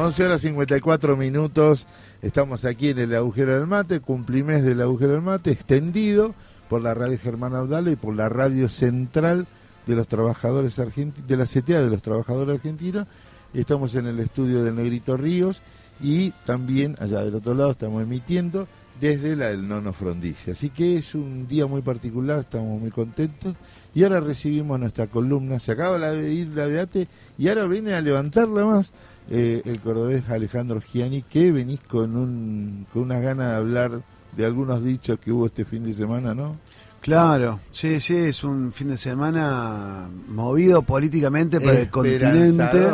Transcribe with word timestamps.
11 0.00 0.26
horas 0.26 0.40
54 0.42 1.16
minutos. 1.16 1.88
Estamos 2.22 2.64
aquí 2.64 2.90
en 2.90 3.00
el 3.00 3.16
agujero 3.16 3.58
del 3.58 3.66
mate, 3.66 3.98
cumplimés 3.98 4.62
del 4.62 4.80
agujero 4.80 5.14
del 5.14 5.22
mate, 5.22 5.50
extendido 5.50 6.36
por 6.68 6.82
la 6.82 6.94
radio 6.94 7.18
Germán 7.18 7.56
Audala 7.56 7.90
y 7.90 7.96
por 7.96 8.14
la 8.14 8.28
radio 8.28 8.68
central 8.68 9.48
de 9.86 9.96
los 9.96 10.06
trabajadores 10.06 10.78
argentinos, 10.78 11.26
de 11.26 11.36
la 11.36 11.46
CTA 11.46 11.82
de 11.82 11.90
los 11.90 12.00
trabajadores 12.00 12.58
argentinos. 12.58 13.08
Estamos 13.52 13.96
en 13.96 14.06
el 14.06 14.20
estudio 14.20 14.62
del 14.62 14.76
Negrito 14.76 15.16
Ríos 15.16 15.62
y 16.00 16.30
también 16.46 16.94
allá 17.00 17.24
del 17.24 17.34
otro 17.34 17.54
lado 17.54 17.72
estamos 17.72 18.00
emitiendo 18.00 18.68
desde 19.00 19.34
la 19.34 19.46
del 19.46 19.66
Nono 19.66 19.92
Frondizi. 19.92 20.52
Así 20.52 20.70
que 20.70 20.96
es 20.96 21.16
un 21.16 21.48
día 21.48 21.66
muy 21.66 21.82
particular, 21.82 22.38
estamos 22.38 22.80
muy 22.80 22.90
contentos. 22.92 23.56
Y 23.94 24.04
ahora 24.04 24.20
recibimos 24.20 24.78
nuestra 24.78 25.08
columna, 25.08 25.58
se 25.58 25.72
acaba 25.72 25.98
la 25.98 26.12
de 26.12 26.32
Isla 26.32 26.68
de 26.68 26.80
Ate 26.80 27.08
y 27.36 27.48
ahora 27.48 27.66
viene 27.66 27.94
a 27.94 28.00
levantarla 28.00 28.64
más 28.64 28.92
eh, 29.30 29.62
el 29.64 29.80
cordobés 29.80 30.28
Alejandro 30.28 30.80
Giani, 30.80 31.22
que 31.22 31.52
venís 31.52 31.80
con, 31.80 32.16
un, 32.16 32.86
con 32.92 33.02
unas 33.02 33.22
ganas 33.22 33.50
de 33.50 33.56
hablar 33.56 34.02
de 34.36 34.46
algunos 34.46 34.82
dichos 34.82 35.18
que 35.18 35.32
hubo 35.32 35.46
este 35.46 35.64
fin 35.64 35.84
de 35.84 35.92
semana, 35.92 36.34
¿no? 36.34 36.56
Claro, 37.00 37.60
sí, 37.70 38.00
sí, 38.00 38.16
es 38.16 38.42
un 38.42 38.72
fin 38.72 38.88
de 38.88 38.98
semana 38.98 40.08
movido 40.28 40.82
políticamente 40.82 41.60
por 41.60 41.74
el 41.74 41.88
continente. 41.90 42.88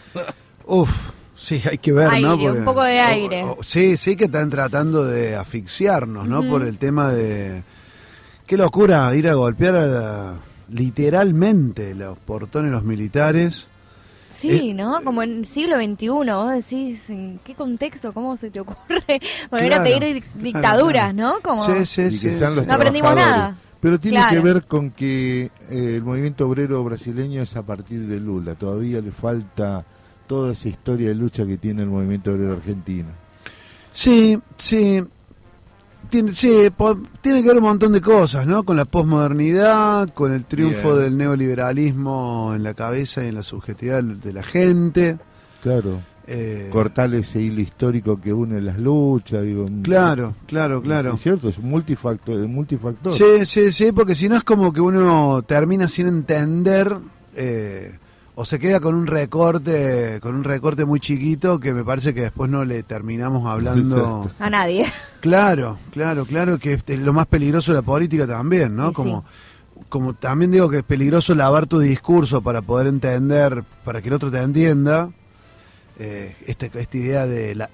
Uf, 0.66 0.90
sí, 1.34 1.62
hay 1.68 1.78
que 1.78 1.92
ver, 1.92 2.20
¿no? 2.20 2.34
un 2.36 2.64
poco 2.64 2.82
de 2.82 2.98
aire. 2.98 3.44
sí, 3.62 3.96
sí 3.96 4.16
que 4.16 4.24
están 4.24 4.50
tratando 4.50 5.04
de 5.04 5.36
asfixiarnos, 5.36 6.26
¿no? 6.26 6.42
Por 6.42 6.66
el 6.66 6.78
tema 6.78 7.12
de... 7.12 7.62
Qué 8.46 8.56
locura 8.56 9.14
ir 9.14 9.28
a 9.28 9.34
golpear 9.34 9.76
a 9.76 10.34
literalmente 10.68 11.94
los 11.94 12.18
portones 12.18 12.72
los 12.72 12.84
militares. 12.84 13.66
Sí, 14.28 14.74
¿no? 14.74 15.02
Como 15.02 15.22
en 15.22 15.38
el 15.38 15.46
siglo 15.46 15.76
XXI, 15.76 16.08
vos 16.08 16.52
decís, 16.52 17.10
¿en 17.10 17.38
qué 17.44 17.54
contexto? 17.54 18.12
¿Cómo 18.12 18.36
se 18.36 18.50
te 18.50 18.60
ocurre 18.60 19.20
poner 19.50 19.74
a 19.74 19.82
pedir 19.82 20.22
dictaduras, 20.34 21.14
no? 21.14 21.40
Como... 21.42 21.64
Sí, 21.64 21.86
sí, 21.86 22.18
sí, 22.18 22.30
no 22.66 22.74
aprendimos 22.74 23.14
nada. 23.14 23.56
Pero 23.80 24.00
tiene 24.00 24.20
que 24.30 24.40
ver 24.40 24.64
con 24.64 24.90
que 24.90 25.44
eh, 25.70 25.94
el 25.96 26.02
movimiento 26.02 26.48
obrero 26.48 26.82
brasileño 26.82 27.42
es 27.42 27.56
a 27.56 27.62
partir 27.62 28.06
de 28.06 28.18
Lula. 28.18 28.54
Todavía 28.54 29.00
le 29.00 29.12
falta 29.12 29.84
toda 30.26 30.52
esa 30.52 30.68
historia 30.68 31.08
de 31.08 31.14
lucha 31.14 31.46
que 31.46 31.56
tiene 31.56 31.82
el 31.82 31.88
movimiento 31.88 32.32
obrero 32.32 32.54
argentino. 32.54 33.10
Sí, 33.92 34.38
sí. 34.56 35.04
Tiene, 36.10 36.32
sí, 36.32 36.68
tiene 37.20 37.42
que 37.42 37.48
ver 37.48 37.58
un 37.58 37.64
montón 37.64 37.92
de 37.92 38.00
cosas, 38.00 38.46
¿no? 38.46 38.64
Con 38.64 38.76
la 38.76 38.84
posmodernidad, 38.84 40.08
con 40.10 40.32
el 40.32 40.44
triunfo 40.44 40.96
del 40.96 41.16
neoliberalismo 41.16 42.52
en 42.54 42.62
la 42.62 42.74
cabeza 42.74 43.24
y 43.24 43.28
en 43.28 43.34
la 43.34 43.42
subjetividad 43.42 44.02
de 44.02 44.32
la 44.32 44.42
gente. 44.42 45.18
Claro. 45.62 46.00
Eh, 46.28 46.68
Cortar 46.72 47.14
ese 47.14 47.40
hilo 47.40 47.60
histórico 47.60 48.20
que 48.20 48.32
une 48.32 48.60
las 48.60 48.78
luchas, 48.78 49.42
digo. 49.44 49.68
Claro, 49.82 50.34
claro, 50.46 50.82
claro. 50.82 51.14
Es 51.14 51.20
cierto, 51.20 51.48
es 51.48 51.58
multifactor, 51.58 52.38
multifactor. 52.48 53.12
Sí, 53.12 53.46
sí, 53.46 53.72
sí, 53.72 53.92
porque 53.92 54.16
si 54.16 54.28
no 54.28 54.36
es 54.36 54.42
como 54.42 54.72
que 54.72 54.80
uno 54.80 55.44
termina 55.46 55.86
sin 55.86 56.08
entender 56.08 56.96
eh, 57.36 57.98
o 58.38 58.44
se 58.44 58.58
queda 58.58 58.80
con 58.80 58.94
un 58.94 59.06
recorte, 59.06 60.20
con 60.20 60.34
un 60.34 60.44
recorte 60.44 60.84
muy 60.84 61.00
chiquito 61.00 61.58
que 61.58 61.72
me 61.72 61.82
parece 61.82 62.12
que 62.12 62.20
después 62.20 62.50
no 62.50 62.66
le 62.66 62.82
terminamos 62.82 63.46
hablando 63.46 64.30
a 64.38 64.50
nadie. 64.50 64.84
Claro, 65.20 65.78
claro, 65.90 66.26
claro 66.26 66.58
que 66.58 66.74
es 66.74 66.98
lo 66.98 67.14
más 67.14 67.26
peligroso 67.26 67.72
de 67.72 67.78
la 67.78 67.82
política 67.82 68.26
también, 68.26 68.76
¿no? 68.76 68.92
como 68.92 69.24
como 69.88 70.14
también 70.14 70.50
digo 70.50 70.68
que 70.68 70.78
es 70.78 70.84
peligroso 70.84 71.34
lavar 71.34 71.66
tu 71.66 71.78
discurso 71.78 72.42
para 72.42 72.62
poder 72.62 72.86
entender, 72.86 73.64
para 73.84 74.00
que 74.00 74.08
el 74.08 74.14
otro 74.14 74.30
te 74.30 74.38
entienda. 74.38 75.10
Eh, 75.98 76.36
esta, 76.46 76.66
esta 76.66 76.96
idea 76.96 77.26
de 77.26 77.54
la, 77.54 77.70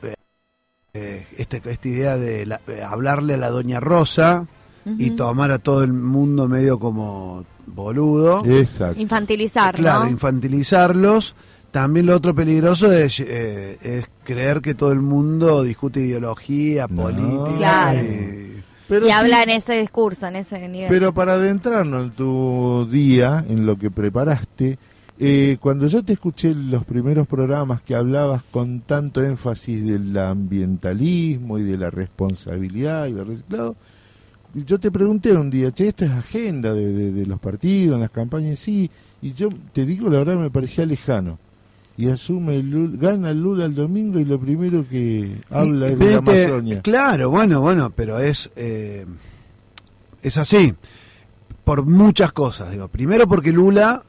eh, 0.94 1.26
esta, 1.36 1.56
esta 1.56 1.88
idea 1.88 2.16
de 2.16 2.58
hablarle 2.84 3.34
a 3.34 3.36
la 3.36 3.50
doña 3.50 3.80
Rosa 3.80 4.46
y 4.84 5.10
tomar 5.10 5.50
a 5.50 5.58
todo 5.58 5.82
el 5.84 5.92
mundo 5.92 6.48
medio 6.48 6.78
como 6.78 7.44
boludo. 7.66 8.44
Exacto. 8.44 9.00
Infantilizar, 9.00 9.74
Claro, 9.74 10.08
infantilizarlos. 10.08 11.34
También 11.70 12.06
lo 12.06 12.16
otro 12.16 12.34
peligroso 12.34 12.92
es, 12.92 13.18
eh, 13.20 13.78
es 13.80 14.04
creer 14.24 14.60
que 14.60 14.74
todo 14.74 14.92
el 14.92 15.00
mundo 15.00 15.62
discute 15.62 16.00
ideología, 16.00 16.86
política. 16.86 17.56
Claro. 17.56 18.00
Y, 18.02 19.10
habla 19.10 19.42
en 19.42 19.50
ese 19.50 19.78
discurso, 19.78 20.26
en 20.26 20.36
ese 20.36 20.68
nivel. 20.68 20.88
Pero 20.88 21.14
para 21.14 21.34
adentrarnos 21.34 22.08
en 22.08 22.10
tu 22.12 22.86
día, 22.90 23.42
en 23.48 23.64
lo 23.64 23.78
que 23.78 23.90
preparaste, 23.90 24.78
eh, 25.18 25.56
cuando 25.60 25.86
yo 25.86 26.04
te 26.04 26.14
escuché 26.14 26.54
los 26.54 26.84
primeros 26.84 27.26
programas 27.26 27.82
que 27.82 27.94
hablabas 27.94 28.42
con 28.50 28.80
tanto 28.80 29.22
énfasis 29.22 29.86
del 29.86 30.16
ambientalismo 30.18 31.58
y 31.58 31.62
de 31.62 31.78
la 31.78 31.90
responsabilidad 31.90 33.06
y 33.06 33.12
del 33.12 33.28
reciclado, 33.28 33.76
yo 34.54 34.78
te 34.78 34.90
pregunté 34.90 35.32
un 35.32 35.50
día, 35.50 35.72
che, 35.72 35.88
esto 35.88 36.04
es 36.04 36.10
agenda 36.10 36.74
de, 36.74 37.24
los 37.26 37.40
partidos, 37.40 37.94
en 37.94 38.00
las 38.00 38.10
campañas, 38.10 38.58
sí, 38.58 38.90
y 39.22 39.32
yo 39.32 39.48
te 39.72 39.86
digo, 39.86 40.10
la 40.10 40.18
verdad 40.18 40.36
me 40.36 40.50
parecía 40.50 40.84
lejano. 40.84 41.38
Y 41.96 42.08
asume, 42.08 42.56
el 42.56 42.96
gana 42.96 43.30
el 43.30 43.42
Lula 43.42 43.66
el 43.66 43.74
domingo 43.74 44.18
y 44.18 44.24
lo 44.24 44.40
primero 44.40 44.86
que 44.88 45.36
habla 45.50 45.88
es 45.88 45.98
de 45.98 46.10
la 46.10 46.18
Amazonia. 46.18 46.80
Claro, 46.80 47.30
bueno, 47.30 47.60
bueno, 47.60 47.92
pero 47.94 48.18
es, 48.18 48.50
eh, 48.56 49.04
es 50.22 50.36
así, 50.38 50.74
por 51.64 51.84
muchas 51.84 52.32
cosas. 52.32 52.70
Digo, 52.70 52.88
primero 52.88 53.28
porque 53.28 53.52
Lula 53.52 54.02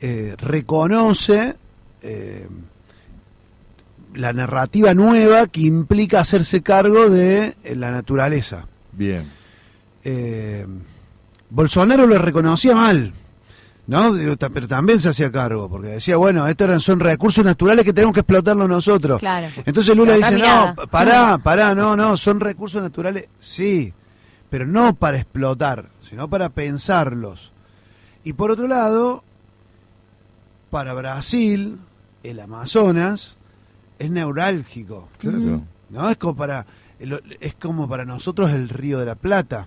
eh, 0.00 0.34
reconoce 0.38 1.54
eh, 2.00 2.48
la 4.14 4.32
narrativa 4.32 4.94
nueva 4.94 5.48
que 5.48 5.60
implica 5.60 6.20
hacerse 6.20 6.62
cargo 6.62 7.10
de 7.10 7.54
la 7.74 7.90
naturaleza. 7.90 8.66
Bien 8.92 9.41
eh, 10.04 10.66
Bolsonaro 11.50 12.06
lo 12.06 12.18
reconocía 12.18 12.74
mal, 12.74 13.12
¿no? 13.86 14.12
Pero 14.38 14.68
también 14.68 15.00
se 15.00 15.10
hacía 15.10 15.30
cargo, 15.30 15.68
porque 15.68 15.88
decía, 15.88 16.16
bueno, 16.16 16.46
estos 16.46 16.82
son 16.82 17.00
recursos 17.00 17.44
naturales 17.44 17.84
que 17.84 17.92
tenemos 17.92 18.14
que 18.14 18.20
explotarlos 18.20 18.68
nosotros. 18.68 19.20
Claro. 19.20 19.48
Entonces 19.64 19.96
Lula 19.96 20.14
dice, 20.14 20.38
no, 20.38 20.74
pará, 20.90 21.38
pará, 21.38 21.74
no, 21.74 21.96
no, 21.96 22.16
son 22.16 22.40
recursos 22.40 22.82
naturales, 22.82 23.28
sí, 23.38 23.92
pero 24.48 24.66
no 24.66 24.94
para 24.94 25.18
explotar, 25.18 25.90
sino 26.00 26.28
para 26.28 26.48
pensarlos. 26.48 27.52
Y 28.24 28.32
por 28.32 28.50
otro 28.50 28.66
lado, 28.66 29.24
para 30.70 30.94
Brasil, 30.94 31.78
el 32.22 32.40
Amazonas 32.40 33.34
es 33.98 34.10
neurálgico. 34.10 35.08
Claro. 35.18 35.62
¿No? 35.90 36.08
Es 36.08 36.16
como 36.16 36.36
para 36.36 36.66
es 37.40 37.54
como 37.54 37.88
para 37.88 38.04
nosotros 38.04 38.52
el 38.52 38.68
Río 38.68 39.00
de 39.00 39.06
la 39.06 39.16
Plata 39.16 39.66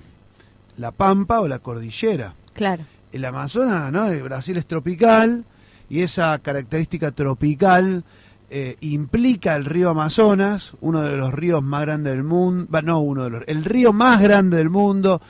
la 0.78 0.91
pampa 0.91 1.41
o 1.41 1.47
la 1.47 1.59
cordillera. 1.59 2.34
Claro. 2.53 2.84
El 3.12 3.25
Amazonas, 3.25 3.91
¿no? 3.91 4.08
El 4.08 4.24
Brasil 4.24 4.58
es 4.58 4.66
tropical 4.66 5.46
y 5.90 6.02
esa 6.02 6.38
característica 6.40 7.12
tropical 7.12 8.03
eh, 8.50 8.78
implica 8.81 9.56
el 9.56 9.66
río 9.66 9.90
Amazonas, 9.90 10.74
uno 10.81 11.02
de 11.02 11.16
los 11.16 11.34
ríos 11.34 11.64
más 11.64 11.81
grandes 11.81 12.14
del 12.14 12.24
mundo, 12.24 12.81
no 12.81 13.00
uno 13.00 13.24
de 13.24 13.30
los, 13.30 13.44
el 13.47 13.66
río 13.66 13.94
más 13.94 14.22
grande 14.22 14.58
del 14.58 14.69
mundo, 14.69 15.22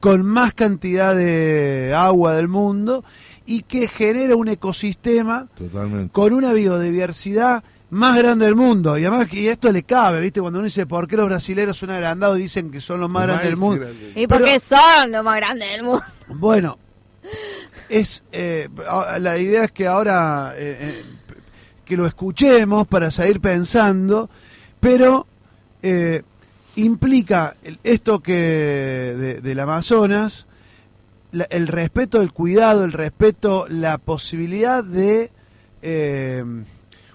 con 0.00 0.24
más 0.24 0.52
cantidad 0.54 1.14
de 1.14 1.92
agua 1.96 2.34
del 2.34 2.48
mundo 2.48 3.04
y 3.46 3.62
que 3.62 3.88
genera 3.88 4.34
un 4.34 4.48
ecosistema 4.48 5.48
con 6.10 6.32
una 6.32 6.52
biodiversidad 6.52 7.62
más 7.92 8.16
grande 8.16 8.46
del 8.46 8.56
mundo. 8.56 8.96
Y 8.96 9.04
además, 9.04 9.28
y 9.32 9.48
esto 9.48 9.70
le 9.70 9.82
cabe, 9.82 10.20
¿viste? 10.20 10.40
Cuando 10.40 10.60
uno 10.60 10.64
dice, 10.64 10.86
¿por 10.86 11.06
qué 11.06 11.16
los 11.16 11.26
brasileños 11.26 11.76
son 11.76 11.90
agrandados 11.90 12.38
y 12.38 12.42
dicen 12.42 12.70
que 12.70 12.80
son 12.80 13.00
los 13.00 13.10
más 13.10 13.24
grandes 13.24 13.46
del 13.46 13.56
mundo? 13.56 13.86
¿Y 14.14 14.26
por 14.26 14.42
qué 14.42 14.58
son 14.60 15.12
los 15.12 15.22
más 15.22 15.36
grandes 15.36 15.70
del 15.70 15.82
mundo? 15.82 16.02
Bueno, 16.28 16.78
es 17.90 18.22
eh, 18.32 18.70
la 19.20 19.36
idea 19.36 19.64
es 19.64 19.72
que 19.72 19.86
ahora 19.86 20.54
eh, 20.56 20.78
eh, 20.80 21.04
que 21.84 21.98
lo 21.98 22.06
escuchemos 22.06 22.86
para 22.86 23.10
seguir 23.10 23.40
pensando, 23.42 24.30
pero 24.80 25.26
implica 26.76 27.54
esto 27.84 28.20
que 28.20 29.40
del 29.42 29.60
Amazonas, 29.60 30.46
el 31.50 31.68
respeto, 31.68 32.22
el 32.22 32.32
cuidado, 32.32 32.84
el 32.86 32.92
respeto, 32.92 33.66
la 33.68 33.98
posibilidad 33.98 34.82
de 34.82 35.30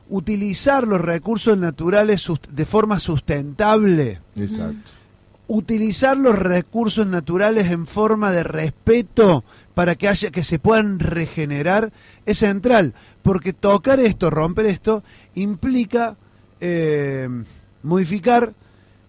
utilizar 0.10 0.88
los 0.88 1.02
recursos 1.02 1.58
naturales 1.58 2.26
de 2.52 2.66
forma 2.66 3.00
sustentable. 3.00 4.22
Exacto. 4.36 4.92
Utilizar 5.48 6.18
los 6.18 6.38
recursos 6.38 7.08
naturales 7.08 7.72
en 7.72 7.88
forma 7.88 8.32
de 8.32 8.44
respeto 8.44 9.46
para 9.74 9.96
que 9.96 10.10
haya 10.10 10.30
que 10.30 10.44
se 10.44 10.60
puedan 10.60 11.00
regenerar 11.00 11.94
es 12.26 12.40
central, 12.40 12.94
porque 13.22 13.54
tocar 13.54 14.00
esto, 14.00 14.30
romper 14.30 14.66
esto, 14.66 15.04
implica 15.36 16.18
eh, 16.60 17.30
modificar 17.84 18.54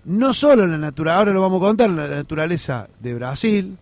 no 0.05 0.33
solo 0.33 0.67
la 0.67 0.79
naturaleza, 0.79 1.19
ahora 1.19 1.33
lo 1.33 1.41
vamos 1.41 1.61
a 1.61 1.67
contar, 1.67 1.91
la 1.91 2.09
naturaleza 2.09 2.89
de 3.01 3.15
Brasil, 3.15 3.79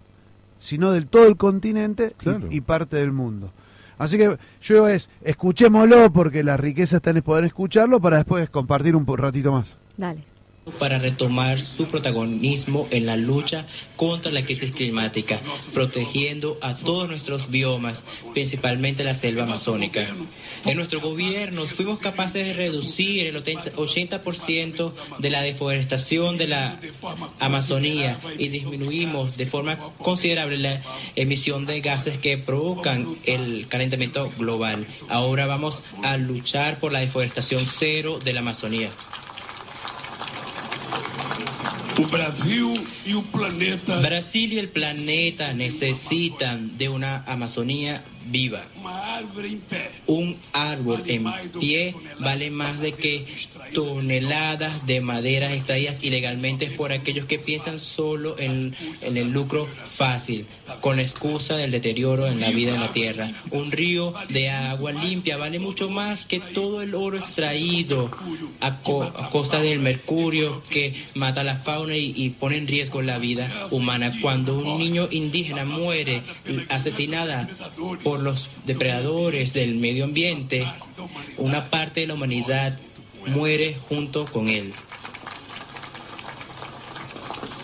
sino 0.59 0.91
del 0.93 1.07
todo 1.07 1.27
el 1.27 1.37
continente 1.37 2.15
y 2.51 2.63
parte 2.63 2.97
del 2.97 3.13
mundo. 3.13 3.53
Así 3.99 4.19
que 4.19 4.37
yo 4.63 4.89
es, 4.89 5.09
escuchémoslo 5.23 6.13
porque 6.13 6.43
la 6.45 6.57
riqueza 6.57 6.97
está 6.97 7.11
en 7.11 7.23
poder 7.23 7.45
escucharlo 7.45 8.01
para 8.01 8.19
después 8.19 8.49
compartir 8.51 8.95
un 8.95 9.07
ratito 9.07 9.53
más. 9.53 9.77
Dale 9.97 10.36
para 10.79 10.99
retomar 10.99 11.61
su 11.61 11.87
protagonismo 11.87 12.89
en 12.91 13.07
la 13.07 13.17
lucha 13.17 13.67
contra 13.95 14.33
la 14.33 14.45
crisis 14.45 14.73
climática, 14.73 15.41
protegiendo 15.73 16.59
a 16.61 16.75
todos 16.75 17.09
nuestros 17.09 17.51
biomas, 17.51 18.05
principalmente 18.35 19.05
la 19.05 19.15
selva 19.15 19.45
amazónica. 19.45 20.07
En 20.65 20.77
nuestro 20.77 21.01
gobierno 21.01 21.65
fuimos 21.67 22.01
capaces 22.01 22.47
de 22.47 22.55
reducir 22.55 23.29
el 23.29 23.37
80% 23.37 24.93
de 25.19 25.31
la 25.31 25.43
deforestación 25.43 26.37
de 26.37 26.49
la 26.49 26.79
Amazonía 27.39 28.19
y 28.37 28.49
disminuimos 28.49 29.37
de 29.37 29.47
forma 29.47 29.79
considerable 29.99 30.59
la 30.59 30.81
emisión 31.15 31.67
de 31.67 31.81
gases 31.81 32.19
que 32.19 32.39
provocan 32.39 33.07
el 33.25 33.69
calentamiento 33.69 34.31
global. 34.37 34.85
Ahora 35.09 35.47
vamos 35.47 35.83
a 36.03 36.17
luchar 36.17 36.81
por 36.81 36.91
la 36.93 37.01
deforestación 37.01 37.65
cero 37.67 38.19
de 38.23 38.33
la 38.33 38.41
Amazonía. 38.41 38.91
Brasil 42.11 42.85
y 43.05 43.13
el 43.13 43.23
planeta. 43.25 44.01
Brasil 44.01 44.53
y 44.53 44.59
el 44.59 44.69
planeta 44.69 45.53
necesitan 45.55 46.77
de 46.79 46.89
una 46.89 47.25
Amazonía 47.27 48.03
viva. 48.27 48.63
Un 50.07 50.37
árbol 50.53 51.03
en 51.07 51.25
pie 51.59 51.95
vale 52.19 52.51
más 52.51 52.81
de 52.81 52.93
que 52.93 53.25
toneladas 53.73 54.87
de 54.87 55.01
maderas 55.01 55.53
extraídas 55.53 56.03
ilegalmente 56.03 56.71
por 56.71 56.93
aquellos 56.93 57.27
que 57.27 57.39
piensan 57.39 57.79
solo 57.79 58.39
en, 58.39 58.75
en, 59.03 59.17
el 59.17 59.31
lucro 59.31 59.69
fácil, 59.85 60.47
con 60.81 60.97
la 60.97 61.03
excusa 61.03 61.57
del 61.57 61.71
deterioro 61.71 62.27
en 62.27 62.41
la 62.41 62.51
vida 62.51 62.75
en 62.75 62.81
la 62.81 62.93
tierra. 62.93 63.31
Un 63.51 63.71
río 63.71 64.15
de 64.29 64.51
agua 64.51 64.93
limpia 64.93 65.37
vale 65.37 65.59
mucho 65.59 65.91
más 65.91 66.27
que 66.27 66.41
todo 66.41 66.83
el 66.83 66.95
oro 66.95 67.19
extraído 67.19 68.11
a, 68.61 68.81
costa 68.81 69.61
del 69.61 69.81
mercurio 69.81 70.63
que 70.71 70.95
mata 71.15 71.45
la 71.45 71.57
fauna 71.57 71.97
y, 71.97 72.13
y 72.17 72.31
pone 72.31 72.57
en 72.57 72.67
riesgo 72.67 73.03
la 73.03 73.19
vida 73.19 73.51
humana. 73.71 74.13
Cuando 74.21 74.57
un 74.59 74.79
niño 74.79 75.09
indígena 75.11 75.65
muere 75.65 76.23
asesinada 76.69 77.49
por 78.03 78.23
los 78.23 78.51
depredadores 78.65 79.53
del 79.53 79.77
medio 79.77 80.05
ambiente, 80.05 80.67
una 81.37 81.71
parte 81.71 82.01
de 82.01 82.07
la 82.07 82.15
humanidad 82.15 82.79
muere 83.27 83.77
junto 83.89 84.27
con 84.27 84.49
él. 84.49 84.73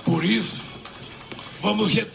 Por 0.05 0.25
eso, 0.25 0.63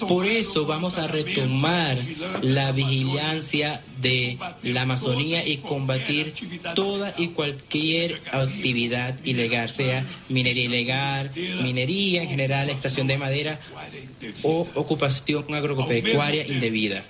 por 0.07 0.25
eso 0.25 0.65
vamos 0.65 0.97
a 0.97 1.07
retomar 1.07 1.97
la 2.41 2.71
vigilancia 2.71 3.81
de 4.01 4.37
la 4.61 4.81
Amazonía 4.81 5.47
y 5.47 5.57
combatir 5.57 6.33
toda 6.75 7.13
y 7.17 7.29
cualquier 7.29 8.21
actividad 8.31 9.15
ilegal, 9.23 9.69
sea 9.69 10.05
minería 10.29 10.65
ilegal, 10.65 11.31
minería 11.63 12.23
en 12.23 12.29
general, 12.29 12.69
extracción 12.69 13.07
de 13.07 13.17
madera 13.17 13.59
o 14.43 14.67
ocupación 14.75 15.53
agropecuaria 15.53 16.45
indebida. 16.45 17.03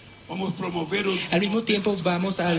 Al 1.31 1.39
mismo 1.39 1.63
tiempo 1.63 1.95
vamos 2.03 2.39
a 2.39 2.53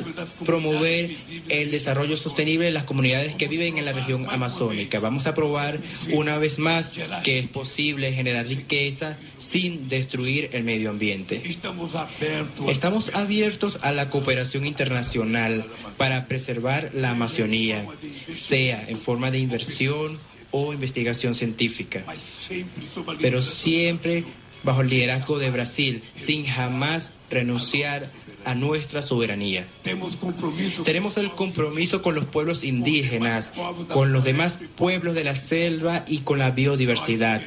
promover 0.44 1.14
el 1.48 1.70
desarrollo 1.70 2.16
sostenible 2.16 2.66
de 2.66 2.70
las 2.70 2.84
comunidades 2.84 3.34
que 3.34 3.46
viven 3.46 3.76
en 3.76 3.84
la 3.84 3.92
región 3.92 4.26
amazónica. 4.30 5.00
Vamos 5.00 5.26
a 5.26 5.34
probar 5.34 5.78
una 6.12 6.38
vez 6.38 6.58
más 6.58 6.94
que 7.24 7.38
es 7.38 7.48
posible 7.48 8.12
generar 8.12 8.46
riqueza 8.46 9.18
sin 9.38 9.88
destruir 9.88 10.50
el 10.52 10.64
medio 10.64 10.90
ambiente. 10.90 11.42
Estamos 12.66 13.14
abiertos 13.14 13.78
a 13.82 13.92
la 13.92 14.08
cooperación 14.08 14.66
internacional 14.66 15.66
para 15.96 16.26
preservar 16.26 16.90
la 16.94 17.10
Amazonía, 17.10 17.86
sea 18.32 18.84
en 18.88 18.96
forma 18.96 19.30
de 19.30 19.40
inversión 19.40 20.18
o 20.50 20.72
investigación 20.72 21.34
científica, 21.34 22.04
pero 23.20 23.42
siempre 23.42 24.24
bajo 24.62 24.82
el 24.82 24.88
liderazgo 24.88 25.38
de 25.38 25.50
Brasil, 25.50 26.02
sin 26.16 26.46
jamás 26.46 27.14
renunciar 27.30 28.08
a 28.44 28.54
nuestra 28.54 29.02
soberanía. 29.02 29.66
Tenemos 30.84 31.16
el 31.18 31.30
compromiso 31.32 32.02
con 32.02 32.14
los 32.14 32.24
pueblos 32.24 32.64
indígenas, 32.64 33.52
con 33.88 34.12
los 34.12 34.24
demás 34.24 34.60
pueblos 34.76 35.14
de 35.14 35.24
la 35.24 35.34
selva 35.34 36.04
y 36.06 36.18
con 36.18 36.38
la 36.38 36.50
biodiversidad. 36.50 37.42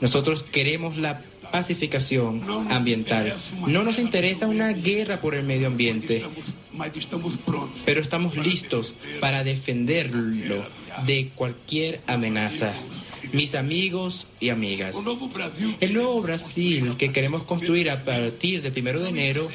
Nosotros 0.00 0.42
queremos 0.42 0.96
la 0.96 1.20
pacificación 1.50 2.42
ambiental. 2.70 3.34
No 3.66 3.82
nos 3.84 3.98
interesa 3.98 4.46
una 4.46 4.72
guerra 4.72 5.16
por 5.20 5.34
el 5.34 5.44
medio 5.44 5.66
ambiente, 5.66 6.24
pero 7.84 8.00
estamos 8.00 8.36
listos 8.36 8.94
para 9.20 9.44
defenderlo 9.44 10.64
de 11.06 11.30
cualquier 11.34 12.00
amenaza 12.06 12.74
mis 13.32 13.54
amigos 13.54 14.26
y 14.40 14.50
amigas. 14.50 14.96
El 15.80 15.94
nuevo 15.94 16.20
Brasil 16.20 16.96
que 16.96 17.12
queremos 17.12 17.44
construir 17.44 17.90
a 17.90 18.04
partir 18.04 18.62
del 18.62 18.72
primero 18.72 19.00
de 19.00 19.08
enero 19.08 19.48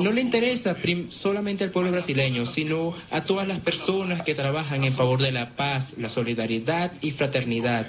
no 0.00 0.12
le 0.12 0.20
interesa 0.20 0.76
solamente 1.10 1.64
al 1.64 1.70
pueblo 1.70 1.92
brasileño, 1.92 2.46
sino 2.46 2.94
a 3.10 3.22
todas 3.22 3.46
las 3.46 3.60
personas 3.60 4.22
que 4.22 4.34
trabajan 4.34 4.84
en 4.84 4.92
favor 4.92 5.20
de 5.20 5.32
la 5.32 5.50
paz, 5.56 5.94
la 5.98 6.08
solidaridad 6.08 6.92
y 7.00 7.10
fraternidad 7.10 7.86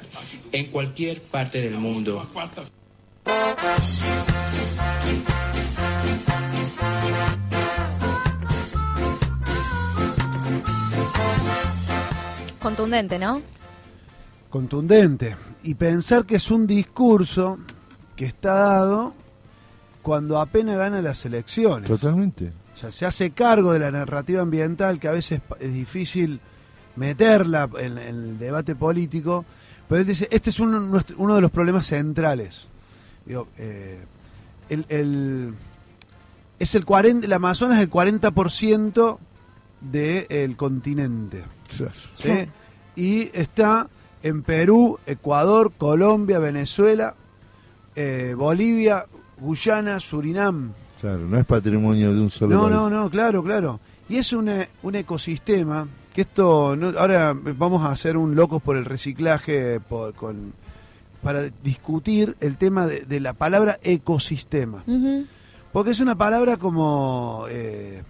en 0.51 0.65
cualquier 0.67 1.21
parte 1.21 1.61
del 1.61 1.75
mundo. 1.75 2.27
Contundente, 12.59 13.17
¿no? 13.17 13.41
Contundente 14.57 15.36
y 15.62 15.75
pensar 15.75 16.25
que 16.25 16.38
es 16.38 16.50
un 16.50 16.65
discurso 16.65 17.59
que 18.15 18.25
está 18.25 18.56
dado 18.56 19.13
cuando 20.01 20.42
apenas 20.42 20.80
gana 20.80 21.00
las 21.00 21.24
elecciones. 21.25 21.88
Totalmente. 21.88 22.51
O 22.74 22.77
sea, 22.77 22.92
se 22.92 23.06
hace 23.06 23.30
cargo 23.31 23.71
de 23.74 23.77
la 23.77 23.92
narrativa 23.92 24.42
ambiental 24.42 25.00
que 25.00 25.09
a 25.09 25.12
veces 25.12 25.42
es 25.59 25.74
difícil 25.74 26.39
meterla 26.95 27.69
en, 27.77 28.00
el 28.00 28.39
debate 28.39 28.74
político, 28.74 29.45
pero 29.88 30.01
él 30.01 30.07
dice, 30.07 30.27
este 30.31 30.50
es 30.50 30.59
uno, 30.59 31.04
uno 31.18 31.36
de 31.36 31.42
los 31.42 31.51
problemas 31.51 31.86
centrales. 31.86 32.65
Digo, 33.27 33.50
eh, 33.59 34.00
el, 34.69 35.54
es 36.57 36.74
el 36.74 36.83
40, 36.83 37.27
el 37.27 37.33
Amazonas 37.33 37.77
es 37.77 37.83
el 37.83 37.92
40% 37.92 39.18
del 39.81 40.57
continente. 40.57 41.44
¿sí? 42.18 42.48
Y 42.95 43.30
está 43.38 43.88
en 44.23 44.43
Perú, 44.43 44.99
Ecuador, 45.06 45.71
Colombia, 45.77 46.39
Venezuela, 46.39 47.15
eh, 47.95 48.33
Bolivia, 48.37 49.06
Guyana, 49.39 49.99
Surinam. 49.99 50.73
Claro, 50.99 51.19
no 51.19 51.37
es 51.37 51.45
patrimonio 51.45 52.13
de 52.13 52.21
un 52.21 52.30
solo 52.30 52.56
No, 52.56 52.69
no, 52.69 52.89
no, 52.89 53.09
claro, 53.09 53.44
claro. 53.44 53.80
Y 54.09 54.18
es 54.18 54.33
un, 54.33 54.49
un 54.83 54.95
ecosistema 54.95 55.87
que 56.18 56.21
esto, 56.21 56.75
ahora 56.97 57.35
vamos 57.35 57.85
a 57.85 57.92
hacer 57.92 58.18
un 58.18 58.33
locos 58.33 58.59
por 58.59 58.75
el 58.75 58.85
reciclaje 58.85 59.80
por, 59.80 60.15
con, 60.15 60.53
para 61.21 61.44
discutir 61.63 62.35
el 62.39 62.57
tema 62.57 62.87
de, 62.87 63.19
la 63.19 63.33
palabra 63.33 63.77
ecosistema. 63.83 64.83
Porque 65.71 65.92
es 65.92 65.99
una 65.99 66.15
palabra 66.15 66.57
como... 66.57 67.45
Eh, 67.49 68.01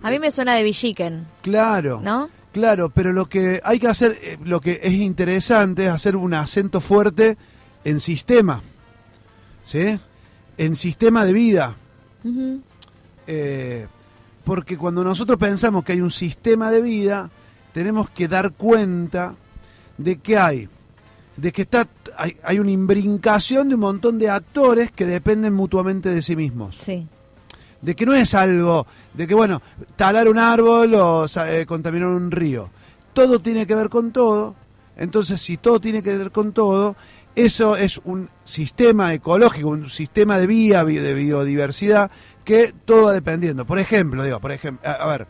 a 0.00 0.10
mí 0.10 0.20
me 0.20 0.30
suena 0.30 0.54
de 0.54 0.62
Villiquen. 0.62 1.26
Claro. 1.42 2.00
¿No? 2.00 2.28
Claro, 2.56 2.88
pero 2.88 3.12
lo 3.12 3.28
que 3.28 3.60
hay 3.62 3.78
que 3.78 3.86
hacer, 3.86 4.18
eh, 4.22 4.38
lo 4.42 4.62
que 4.62 4.80
es 4.82 4.94
interesante 4.94 5.84
es 5.84 5.90
hacer 5.90 6.16
un 6.16 6.32
acento 6.32 6.80
fuerte 6.80 7.36
en 7.84 8.00
sistema, 8.00 8.62
¿sí? 9.66 10.00
En 10.56 10.74
sistema 10.74 11.26
de 11.26 11.34
vida. 11.34 11.76
Eh, 13.26 13.86
porque 14.42 14.78
cuando 14.78 15.04
nosotros 15.04 15.38
pensamos 15.38 15.84
que 15.84 15.92
hay 15.92 16.00
un 16.00 16.10
sistema 16.10 16.70
de 16.70 16.80
vida, 16.80 17.28
tenemos 17.74 18.08
que 18.08 18.26
dar 18.26 18.52
cuenta 18.52 19.34
de 19.98 20.16
que 20.16 20.38
hay, 20.38 20.66
de 21.36 21.52
que 21.52 21.60
está, 21.60 21.86
hay, 22.16 22.38
hay 22.42 22.58
una 22.58 22.70
imbrincación 22.70 23.68
de 23.68 23.74
un 23.74 23.82
montón 23.82 24.18
de 24.18 24.30
actores 24.30 24.90
que 24.92 25.04
dependen 25.04 25.52
mutuamente 25.52 26.08
de 26.08 26.22
sí 26.22 26.34
mismos. 26.34 26.76
Sí 26.78 27.06
de 27.80 27.94
que 27.94 28.06
no 28.06 28.14
es 28.14 28.34
algo 28.34 28.86
de 29.14 29.26
que, 29.26 29.34
bueno, 29.34 29.62
talar 29.96 30.28
un 30.28 30.38
árbol 30.38 30.94
o 30.94 31.26
eh, 31.46 31.64
contaminar 31.66 32.08
un 32.08 32.30
río. 32.30 32.70
Todo 33.12 33.40
tiene 33.40 33.66
que 33.66 33.74
ver 33.74 33.88
con 33.88 34.12
todo. 34.12 34.54
Entonces, 34.96 35.40
si 35.40 35.56
todo 35.56 35.80
tiene 35.80 36.02
que 36.02 36.16
ver 36.16 36.30
con 36.30 36.52
todo, 36.52 36.96
eso 37.34 37.76
es 37.76 38.00
un 38.04 38.30
sistema 38.44 39.12
ecológico, 39.12 39.68
un 39.68 39.90
sistema 39.90 40.38
de 40.38 40.46
vía, 40.46 40.84
de 40.84 41.14
biodiversidad, 41.14 42.10
que 42.44 42.72
todo 42.84 43.04
va 43.04 43.12
dependiendo. 43.12 43.66
Por 43.66 43.78
ejemplo, 43.78 44.24
digo, 44.24 44.40
por 44.40 44.52
ejemplo, 44.52 44.88
a, 44.88 45.06
ver, 45.06 45.26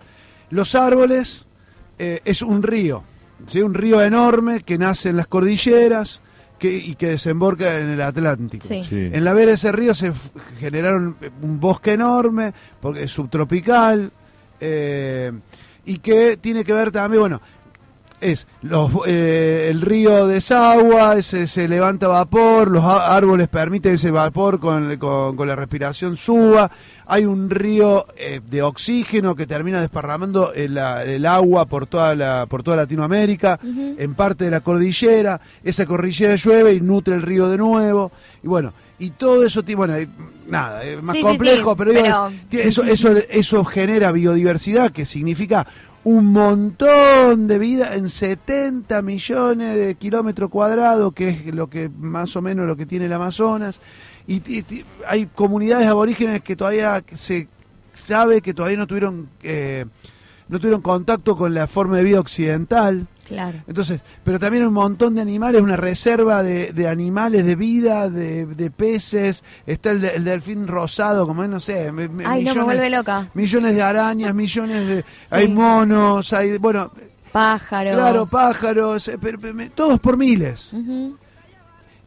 los 0.50 0.74
árboles 0.74 1.46
eh, 1.98 2.20
es 2.24 2.42
un 2.42 2.62
río, 2.62 3.02
¿sí? 3.46 3.62
un 3.62 3.74
río 3.74 4.02
enorme 4.02 4.60
que 4.60 4.78
nace 4.78 5.08
en 5.08 5.16
las 5.16 5.26
cordilleras, 5.26 6.20
y 6.60 6.94
que 6.94 7.08
desemboca 7.08 7.78
en 7.78 7.90
el 7.90 8.00
Atlántico. 8.00 8.66
En 8.70 9.24
la 9.24 9.34
vera 9.34 9.48
de 9.48 9.54
ese 9.54 9.72
río 9.72 9.94
se 9.94 10.12
generaron 10.58 11.16
un 11.42 11.60
bosque 11.60 11.92
enorme, 11.92 12.52
porque 12.80 13.04
es 13.04 13.10
subtropical, 13.10 14.12
eh, 14.60 15.32
y 15.84 15.98
que 15.98 16.36
tiene 16.36 16.64
que 16.64 16.72
ver 16.72 16.90
también, 16.90 17.20
bueno, 17.20 17.40
es 18.20 18.46
los, 18.62 18.90
eh, 19.06 19.68
el 19.70 19.80
río 19.82 20.26
desagua, 20.26 21.20
se, 21.22 21.46
se 21.48 21.68
levanta 21.68 22.08
vapor, 22.08 22.70
los 22.70 22.82
árboles 22.84 23.48
permiten 23.48 23.94
ese 23.94 24.10
vapor 24.10 24.58
con, 24.58 24.96
con- 24.96 25.36
con 25.36 25.46
la 25.48 25.54
respiración 25.56 26.16
suba, 26.16 26.70
hay 27.06 27.24
un 27.26 27.50
río 27.50 28.06
eh, 28.16 28.40
de 28.50 28.62
oxígeno 28.62 29.34
que 29.36 29.46
termina 29.46 29.80
desparramando 29.80 30.52
el, 30.54 30.78
el 30.78 31.26
agua 31.26 31.66
por 31.66 31.86
toda, 31.86 32.14
la, 32.14 32.46
por 32.46 32.62
toda 32.62 32.76
Latinoamérica, 32.78 33.60
en 33.62 34.14
parte 34.14 34.44
de 34.46 34.50
la 34.50 34.60
cordillera, 34.60 35.40
esa 35.62 35.84
cordillera 35.86 36.36
llueve 36.36 36.72
y 36.72 36.80
nutre 36.80 37.14
el 37.14 37.22
río 37.22 37.48
de 37.48 37.58
nuevo, 37.58 38.12
y 38.42 38.48
bueno, 38.48 38.72
y 38.98 39.10
todo 39.10 39.44
eso, 39.44 39.62
bueno, 39.76 40.00
y, 40.00 40.08
nada, 40.48 40.82
es 40.82 41.02
más 41.02 41.14
Sí, 41.14 41.20
complejo, 41.22 41.72
sí, 41.72 41.76
pero, 41.78 41.92
digo, 41.92 42.28
es- 42.50 42.66
eso, 42.66 42.82
eso, 42.82 43.10
eso 43.28 43.64
genera 43.64 44.10
biodiversidad, 44.10 44.90
que 44.90 45.04
significa 45.04 45.66
un 46.06 46.26
montón 46.26 47.48
de 47.48 47.58
vida 47.58 47.96
en 47.96 48.08
70 48.08 49.02
millones 49.02 49.76
de 49.76 49.96
kilómetros 49.96 50.50
cuadrados, 50.50 51.12
que 51.12 51.30
es 51.30 51.52
lo 51.52 51.68
que 51.68 51.88
más 51.88 52.36
o 52.36 52.42
menos 52.42 52.64
lo 52.64 52.76
que 52.76 52.86
tiene 52.86 53.06
el 53.06 53.12
Amazonas. 53.12 53.80
Y, 54.28 54.40
hay 55.08 55.26
comunidades 55.26 55.88
aborígenes 55.88 56.42
que 56.42 56.54
todavía 56.54 57.02
se 57.12 57.48
sabe 57.92 58.40
que 58.40 58.54
todavía 58.54 58.78
no 58.78 58.86
tuvieron 58.86 59.28
eh, 59.42 59.84
no 60.48 60.60
tuvieron 60.60 60.80
contacto 60.80 61.36
con 61.36 61.54
la 61.54 61.66
forma 61.66 61.96
de 61.96 62.04
vida 62.04 62.20
occidental. 62.20 63.08
Claro. 63.26 63.58
Entonces, 63.66 64.00
pero 64.22 64.38
también 64.38 64.62
hay 64.62 64.68
un 64.68 64.74
montón 64.74 65.16
de 65.16 65.20
animales, 65.20 65.60
una 65.60 65.76
reserva 65.76 66.42
de, 66.42 66.72
de 66.72 66.88
animales 66.88 67.44
de 67.44 67.56
vida, 67.56 68.08
de, 68.08 68.46
de 68.46 68.70
peces, 68.70 69.42
está 69.66 69.90
el, 69.90 70.00
de- 70.00 70.14
el 70.14 70.24
delfín 70.24 70.66
rosado, 70.68 71.26
como 71.26 71.42
es, 71.42 71.50
no 71.50 71.58
sé, 71.58 71.90
Ay, 72.24 72.44
no, 72.44 72.54
me 72.54 72.62
vuelve 72.62 72.88
loca. 72.90 73.28
millones 73.34 73.74
de 73.74 73.82
arañas, 73.82 74.32
millones 74.34 74.86
de... 74.86 75.02
Sí. 75.02 75.34
Hay 75.34 75.48
monos, 75.48 76.32
hay... 76.32 76.56
Bueno, 76.58 76.92
Pájaros. 77.32 77.94
claro, 77.94 78.26
pájaros, 78.26 79.08
eh, 79.08 79.18
pero- 79.20 79.38
pero 79.40 79.52
me- 79.54 79.70
todos 79.70 79.98
por 79.98 80.16
miles. 80.16 80.70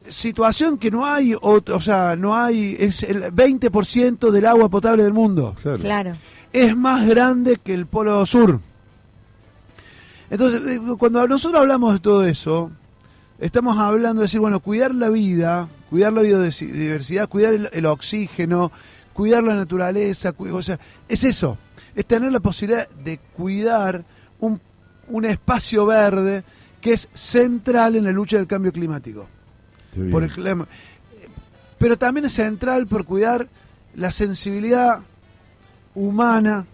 Situación 0.07 0.77
que 0.77 0.89
no 0.89 1.05
hay, 1.05 1.33
o, 1.35 1.61
o 1.71 1.81
sea, 1.81 2.15
no 2.15 2.35
hay, 2.35 2.75
es 2.79 3.03
el 3.03 3.23
20% 3.33 4.31
del 4.31 4.45
agua 4.45 4.67
potable 4.69 5.03
del 5.03 5.13
mundo. 5.13 5.55
Claro. 5.61 5.77
Claro. 5.79 6.13
Es 6.51 6.75
más 6.75 7.05
grande 7.07 7.57
que 7.63 7.73
el 7.75 7.85
Polo 7.85 8.25
Sur. 8.25 8.59
Entonces, 10.29 10.61
eh, 10.67 10.81
cuando 10.97 11.27
nosotros 11.27 11.59
hablamos 11.61 11.93
de 11.93 11.99
todo 11.99 12.25
eso, 12.25 12.71
estamos 13.39 13.77
hablando 13.77 14.21
de 14.21 14.25
decir, 14.25 14.39
bueno, 14.39 14.59
cuidar 14.59 14.93
la 14.93 15.09
vida, 15.09 15.67
cuidar 15.89 16.13
la 16.13 16.21
biodiversidad, 16.21 17.27
cuidar 17.29 17.53
el, 17.53 17.69
el 17.71 17.85
oxígeno, 17.85 18.71
cuidar 19.13 19.43
la 19.43 19.55
naturaleza, 19.55 20.31
cu- 20.33 20.53
o 20.55 20.61
sea, 20.61 20.79
es 21.07 21.23
eso, 21.23 21.57
es 21.95 22.05
tener 22.05 22.31
la 22.31 22.39
posibilidad 22.39 22.87
de 22.89 23.17
cuidar 23.35 24.03
un, 24.39 24.61
un 25.07 25.25
espacio 25.25 25.85
verde 25.85 26.43
que 26.79 26.93
es 26.93 27.09
central 27.13 27.95
en 27.95 28.05
la 28.05 28.11
lucha 28.11 28.37
del 28.37 28.47
cambio 28.47 28.71
climático. 28.71 29.25
Por 30.11 30.23
el. 30.23 30.65
Pero 31.79 31.97
también 31.97 32.25
es 32.25 32.33
central 32.33 32.85
por 32.87 33.05
cuidar 33.05 33.47
la 33.95 34.11
sensibilidad 34.11 34.99
humana 35.95 36.65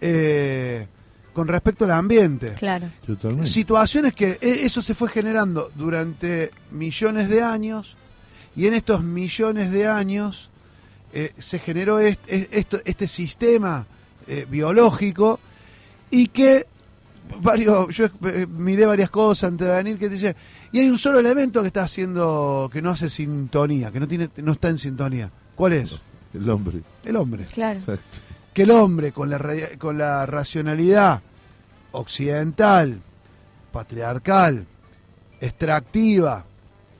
eh, 0.00 0.86
con 1.34 1.46
respecto 1.48 1.84
al 1.84 1.90
ambiente 1.90 2.54
Claro. 2.54 2.88
Totalmente. 3.04 3.50
situaciones 3.50 4.14
que 4.14 4.38
e- 4.40 4.64
eso 4.64 4.80
se 4.80 4.94
fue 4.94 5.08
generando 5.10 5.70
durante 5.74 6.50
millones 6.70 7.28
de 7.28 7.42
años 7.42 7.96
y 8.56 8.66
en 8.66 8.74
estos 8.74 9.02
millones 9.02 9.70
de 9.70 9.86
años 9.88 10.48
eh, 11.12 11.32
se 11.38 11.58
generó 11.58 11.98
esto- 11.98 12.80
este 12.84 13.08
sistema 13.08 13.84
eh, 14.26 14.46
biológico 14.48 15.38
y 16.10 16.28
que 16.28 16.66
varios 17.40 17.94
yo 17.96 18.06
eh, 18.26 18.46
miré 18.48 18.86
varias 18.86 19.10
cosas 19.10 19.48
antes 19.48 19.66
de 19.66 19.74
venir 19.74 19.98
que 19.98 20.08
dice 20.08 20.36
y 20.72 20.78
hay 20.78 20.88
un 20.88 20.98
solo 20.98 21.18
elemento 21.18 21.60
que 21.62 21.68
está 21.68 21.82
haciendo 21.84 22.70
que 22.72 22.80
no 22.82 22.90
hace 22.90 23.10
sintonía 23.10 23.90
que 23.90 23.98
no 24.00 24.06
tiene 24.08 24.28
no 24.36 24.52
está 24.52 24.68
en 24.68 24.78
sintonía 24.78 25.30
¿cuál 25.54 25.72
es? 25.74 25.90
El 26.32 26.48
hombre. 26.50 26.80
el 27.04 27.16
hombre 27.16 27.44
Claro. 27.46 27.78
Exacto. 27.78 28.04
Que 28.54 28.62
el 28.62 28.70
hombre 28.70 29.12
con 29.12 29.28
la, 29.28 29.38
con 29.78 29.98
la 29.98 30.24
racionalidad 30.24 31.20
occidental, 31.92 33.00
patriarcal, 33.72 34.64
extractiva, 35.40 36.44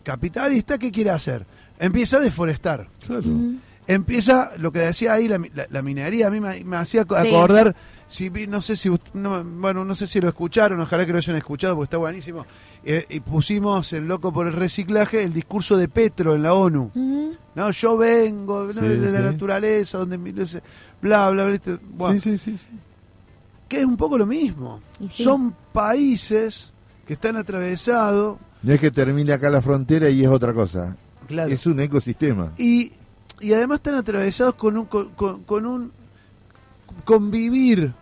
capitalista, 0.02 0.76
¿qué 0.76 0.90
quiere 0.90 1.10
hacer? 1.10 1.46
Empieza 1.78 2.18
a 2.18 2.20
deforestar. 2.20 2.88
Claro. 3.06 3.22
Empieza, 3.86 4.52
lo 4.56 4.72
que 4.72 4.78
decía 4.80 5.12
ahí, 5.12 5.28
la, 5.28 5.38
mi- 5.38 5.50
la- 5.54 5.66
la 5.70 5.82
minería, 5.82 6.28
a 6.28 6.30
mí 6.30 6.40
me, 6.40 6.64
me 6.64 6.76
hacía 6.76 7.02
Sí. 7.02 7.14
acordar, 7.14 7.76
si 8.08 8.30
no 8.30 8.62
sé 8.62 8.76
si, 8.76 8.90
no, 9.12 9.44
bueno, 9.44 9.84
no 9.84 9.94
sé 9.94 10.06
si 10.06 10.20
lo 10.20 10.28
escucharon, 10.28 10.80
ojalá 10.80 11.04
que 11.04 11.12
lo 11.12 11.18
hayan 11.18 11.36
escuchado 11.36 11.74
porque 11.74 11.84
está 11.88 11.96
buenísimo, 11.98 12.46
eh, 12.84 13.04
y 13.10 13.20
pusimos 13.20 13.92
el 13.92 14.06
loco 14.08 14.32
por 14.32 14.46
el 14.46 14.54
reciclaje, 14.54 15.22
el 15.22 15.34
discurso 15.34 15.76
de 15.76 15.88
Petro 15.88 16.34
en 16.34 16.42
la 16.42 16.54
ONU. 16.54 16.90
No, 17.54 17.70
yo 17.70 17.96
vengo 17.98 18.64
¿no? 18.64 18.72
Sí, 18.72 18.80
de 18.80 19.12
la 19.12 19.20
naturaleza, 19.20 19.98
donde 19.98 20.16
bla, 20.16 21.28
bla, 21.30 21.30
bla. 21.30 21.44
¿viste? 21.46 21.78
Bueno, 21.82 22.14
Sí, 22.14 22.20
sí, 22.20 22.38
sí, 22.38 22.58
sí. 22.58 22.68
que 23.68 23.78
es 23.80 23.84
un 23.84 23.96
poco 23.98 24.16
lo 24.16 24.24
mismo. 24.26 24.80
Son 25.10 25.54
países 25.72 26.70
que 27.06 27.12
están 27.14 27.36
atravesados 27.36 28.38
No 28.62 28.72
es 28.72 28.80
que 28.80 28.90
termine 28.90 29.32
acá 29.34 29.50
la 29.50 29.60
frontera 29.60 30.08
y 30.08 30.22
es 30.22 30.28
otra 30.28 30.54
cosa. 30.54 30.96
claro, 31.28 31.50
Es 31.52 31.66
un 31.66 31.80
ecosistema. 31.80 32.52
y, 32.56 32.92
y 33.40 33.52
además 33.52 33.78
están 33.78 33.94
atravesados 33.96 34.54
con 34.54 34.76
un, 34.76 34.86
con, 34.86 35.08
con- 35.10 35.42
con 35.44 35.66
un 35.66 35.92
convivir 37.04 37.92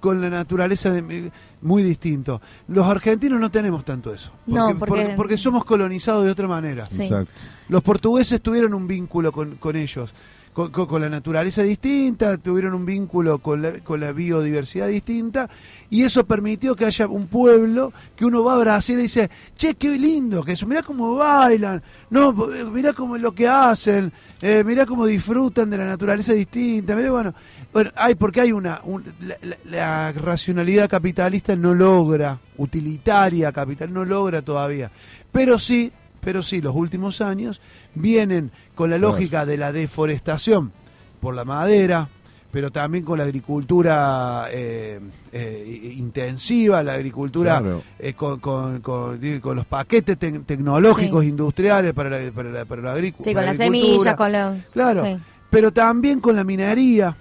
con 0.00 0.20
la 0.20 0.28
naturaleza 0.30 0.90
de- 0.90 1.30
muy 1.62 1.82
distinto. 1.84 2.40
Los 2.68 2.86
argentinos 2.86 3.38
no 3.40 3.50
tenemos 3.50 3.84
tanto 3.84 4.12
eso. 4.12 4.30
No, 4.46 4.54
Porque, 4.66 4.74
porque- 4.78 5.02
porque- 5.02 5.14
porque 5.16 5.38
somos 5.38 5.64
colonizados 5.64 6.24
de 6.24 6.30
otra 6.32 6.48
manera. 6.48 6.88
Sí. 6.88 7.02
Exacto. 7.02 7.32
Los 7.68 7.82
portugueses 7.84 8.40
tuvieron 8.40 8.74
un 8.74 8.86
vínculo 8.88 9.30
con, 9.30 9.56
con 9.56 9.76
ellos, 9.76 10.12
con, 10.52 11.00
la 11.00 11.08
naturaleza 11.08 11.62
distinta, 11.62 12.36
tuvieron 12.36 12.74
un 12.74 12.84
vínculo 12.84 13.38
con 13.38 13.62
la, 13.62 13.72
con 13.80 14.00
la 14.00 14.12
biodiversidad 14.12 14.88
distinta, 14.88 15.48
y 15.88 16.02
eso 16.02 16.24
permitió 16.24 16.76
que 16.76 16.84
haya 16.84 17.06
un 17.06 17.26
pueblo 17.26 17.92
que 18.16 18.24
uno 18.26 18.44
va 18.44 18.54
a 18.54 18.58
Brasil 18.58 18.98
y 18.98 19.02
dice, 19.02 19.30
che, 19.56 19.74
qué 19.74 19.90
lindo 19.98 20.42
que 20.44 20.52
eso, 20.52 20.66
mirá 20.66 20.82
cómo 20.82 21.14
bailan, 21.14 21.82
no, 22.10 22.32
mirá 22.32 22.92
cómo 22.92 23.16
lo 23.16 23.34
que 23.34 23.48
hacen, 23.48 24.12
eh, 24.42 24.62
mirá 24.64 24.84
cómo 24.84 25.06
disfrutan 25.06 25.70
de 25.70 25.78
la 25.78 25.86
naturaleza 25.86 26.34
distinta, 26.34 26.94
mirá, 26.94 27.10
bueno, 27.10 27.34
bueno, 27.72 27.90
hay, 27.96 28.14
porque 28.14 28.42
hay 28.42 28.52
una, 28.52 28.82
un- 28.84 29.04
la, 29.20 29.36
la- 29.42 29.56
la 29.64 30.12
racionalidad 30.12 30.90
capitalista 30.90 31.56
no 31.56 31.74
logra, 31.74 32.38
utilitaria 32.58 33.52
capital, 33.52 33.92
no 33.92 34.04
logra 34.04 34.42
todavía, 34.42 34.90
pero 35.30 35.58
sí 35.58 35.92
pero 36.20 36.44
sí, 36.44 36.60
los 36.60 36.76
últimos 36.76 37.20
años 37.20 37.60
vienen 37.96 38.52
con 38.74 38.90
la 38.90 38.98
lógica 38.98 39.44
de 39.46 39.56
la 39.58 39.72
deforestación 39.72 40.72
por 41.20 41.34
la 41.34 41.44
madera, 41.44 42.08
pero 42.50 42.70
también 42.70 43.04
con 43.04 43.16
la 43.18 43.24
agricultura 43.24 44.46
eh, 44.50 45.00
eh, 45.32 45.92
intensiva, 45.96 46.82
la 46.82 46.94
agricultura 46.94 47.60
Claro. 47.60 47.82
eh, 47.98 48.12
con, 48.14 48.40
con- 48.40 48.80
con- 48.80 49.18
los 49.56 49.66
paquetes 49.66 50.18
tec- 50.18 50.44
tecnológicos 50.44 51.22
Sí. 51.22 51.28
industriales 51.28 51.94
para 51.94 52.10
la, 52.10 52.30
para 52.32 52.50
la, 52.50 52.64
para 52.64 52.82
la 52.82 52.96
Sí, 52.96 53.12
con 53.12 53.24
para 53.34 53.40
la 53.46 53.52
las 53.52 53.56
semillas, 53.56 54.16
con 54.16 54.32
los. 54.32 54.66
Claro, 54.66 55.04
sí. 55.04 55.16
pero 55.48 55.72
también 55.72 56.20
con 56.20 56.36
la 56.36 56.44
minería, 56.44 57.16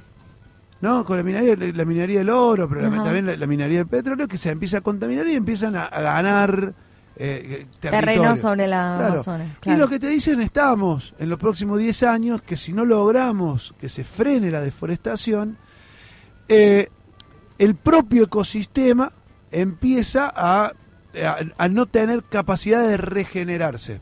¿no? 0.82 1.06
Con 1.06 1.16
la 1.18 1.24
minería, 1.24 1.56
la 1.76 1.86
minería 1.86 2.20
del 2.20 2.30
oro, 2.30 2.68
pero 2.68 2.82
la- 2.82 2.88
Ajá. 2.88 3.04
también 3.04 3.26
la, 3.26 3.36
la 3.38 3.48
minería 3.48 3.78
del 3.80 3.88
petróleo, 3.88 4.28
que 4.28 4.38
se 4.38 4.50
empieza 4.50 4.80
a 4.80 4.82
contaminar 4.82 5.26
y 5.28 5.34
empiezan 5.36 5.76
a, 5.76 5.86
a 5.86 6.02
ganar 6.02 6.74
eh, 7.16 7.66
Terreno 7.80 8.06
territorio. 8.08 8.36
sobre 8.36 8.68
la 8.68 8.96
Claro. 8.98 9.14
Amazonas. 9.14 9.48
Y 9.66 9.76
lo 9.76 9.88
que 9.88 10.00
te 10.00 10.08
dicen 10.08 10.42
estamos 10.42 11.14
en 11.20 11.30
los 11.30 11.38
próximos 11.40 11.80
10 11.80 12.04
años, 12.04 12.42
que 12.42 12.58
si 12.58 12.74
no 12.74 12.86
logramos 12.86 13.74
que 13.80 13.90
se 13.90 14.04
frene 14.04 14.50
la 14.52 14.62
deforestación, 14.62 15.58
eh, 16.48 16.90
el 17.58 17.76
propio 17.76 18.24
ecosistema 18.24 19.12
empieza 19.52 20.32
a, 20.36 20.66
a- 21.24 21.38
a 21.58 21.68
no 21.68 21.86
tener 21.86 22.24
capacidad 22.24 22.88
de 22.88 22.98
regenerarse. 22.98 24.02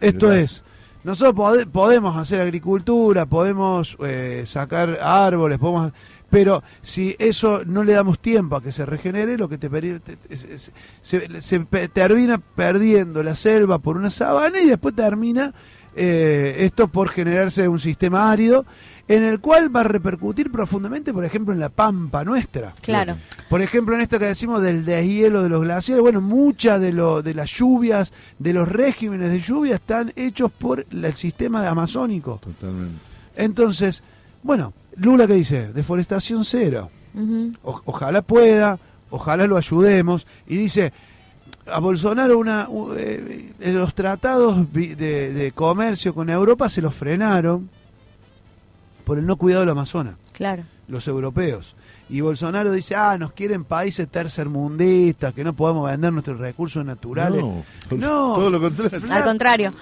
Esto 0.00 0.26
Mirá. 0.28 0.40
es, 0.40 0.62
nosotros 1.04 1.34
pode- 1.34 1.66
podemos 1.66 2.16
hacer 2.16 2.40
agricultura, 2.40 3.26
podemos 3.26 3.96
eh, 4.04 4.42
sacar 4.46 4.98
árboles, 5.00 5.58
podemos, 5.58 5.92
pero 6.34 6.62
si 6.82 7.14
eso 7.18 7.62
no 7.64 7.84
le 7.84 7.92
damos 7.92 8.18
tiempo 8.18 8.56
a 8.56 8.62
que 8.62 8.72
se 8.72 8.84
regenere, 8.84 9.38
lo 9.38 9.48
que 9.48 9.56
te, 9.56 9.68
te- 9.70 10.58
se, 11.02 11.58
termina 11.92 12.38
perdiendo 12.38 13.22
la 13.22 13.36
selva 13.36 13.78
por 13.78 13.96
una 13.96 14.10
sabana 14.10 14.60
y 14.60 14.66
después 14.66 14.94
termina 14.94 15.54
eh, 15.96 16.56
esto 16.58 16.88
por 16.88 17.08
generarse 17.10 17.68
un 17.68 17.78
sistema 17.78 18.30
árido 18.32 18.66
en 19.06 19.22
el 19.22 19.38
cual 19.38 19.74
va 19.74 19.80
a 19.80 19.84
repercutir 19.84 20.50
profundamente, 20.50 21.12
por 21.12 21.24
ejemplo, 21.24 21.52
en 21.54 21.60
la 21.60 21.68
pampa 21.68 22.24
nuestra. 22.24 22.72
Claro. 22.80 23.16
Por 23.50 23.60
ejemplo, 23.60 23.94
en 23.94 24.00
esto 24.00 24.18
que 24.18 24.24
decimos 24.24 24.62
del 24.62 24.84
deshielo 24.84 25.42
de 25.42 25.50
los 25.50 25.60
glaciares, 25.62 26.02
bueno, 26.02 26.20
muchas 26.22 26.80
de, 26.80 26.90
lo, 26.92 27.22
de 27.22 27.34
las 27.34 27.50
lluvias, 27.50 28.12
de 28.38 28.52
los 28.54 28.66
regímenes 28.68 29.30
de 29.30 29.40
lluvia 29.40 29.74
están 29.74 30.12
hechos 30.16 30.50
por 30.50 30.86
la- 30.90 31.08
el 31.08 31.14
sistema 31.14 31.60
de 31.62 31.68
amazónico. 31.68 32.40
Totalmente. 32.42 32.98
Entonces, 33.36 34.02
bueno, 34.42 34.72
Lula 34.96 35.26
que 35.26 35.34
dice, 35.34 35.72
deforestación 35.72 36.44
cero. 36.44 36.90
O- 37.62 37.80
ojalá 37.84 38.22
pueda, 38.22 38.78
ojalá 39.10 39.46
lo 39.46 39.56
ayudemos. 39.56 40.26
Y 40.46 40.56
dice, 40.56 40.92
a 41.66 41.78
Bolsonaro 41.80 42.38
una, 42.38 42.68
u- 42.68 42.92
eh, 42.94 43.52
los 43.60 43.94
tratados 43.94 44.72
de, 44.72 44.94
de 45.32 45.52
comercio 45.52 46.14
con 46.14 46.28
Europa 46.30 46.68
se 46.68 46.82
los 46.82 46.94
frenaron 46.94 47.70
por 49.04 49.18
el 49.18 49.26
no 49.26 49.36
cuidado 49.36 49.60
del 49.62 49.70
Amazonas, 49.70 50.14
Claro. 50.32 50.62
los 50.88 51.06
europeos. 51.08 51.74
Y 52.08 52.20
Bolsonaro 52.20 52.70
dice, 52.70 52.94
ah, 52.96 53.16
nos 53.18 53.32
quieren 53.32 53.64
países 53.64 54.06
tercermundistas, 54.08 55.32
que 55.32 55.42
no 55.42 55.54
podemos 55.54 55.90
vender 55.90 56.12
nuestros 56.12 56.38
recursos 56.38 56.84
naturales. 56.84 57.42
No, 57.42 57.64
No. 57.90 58.34
todo 58.34 58.50
lo 58.50 58.60
contrario. 58.60 59.00
Al 59.10 59.24
contrario. 59.24 59.72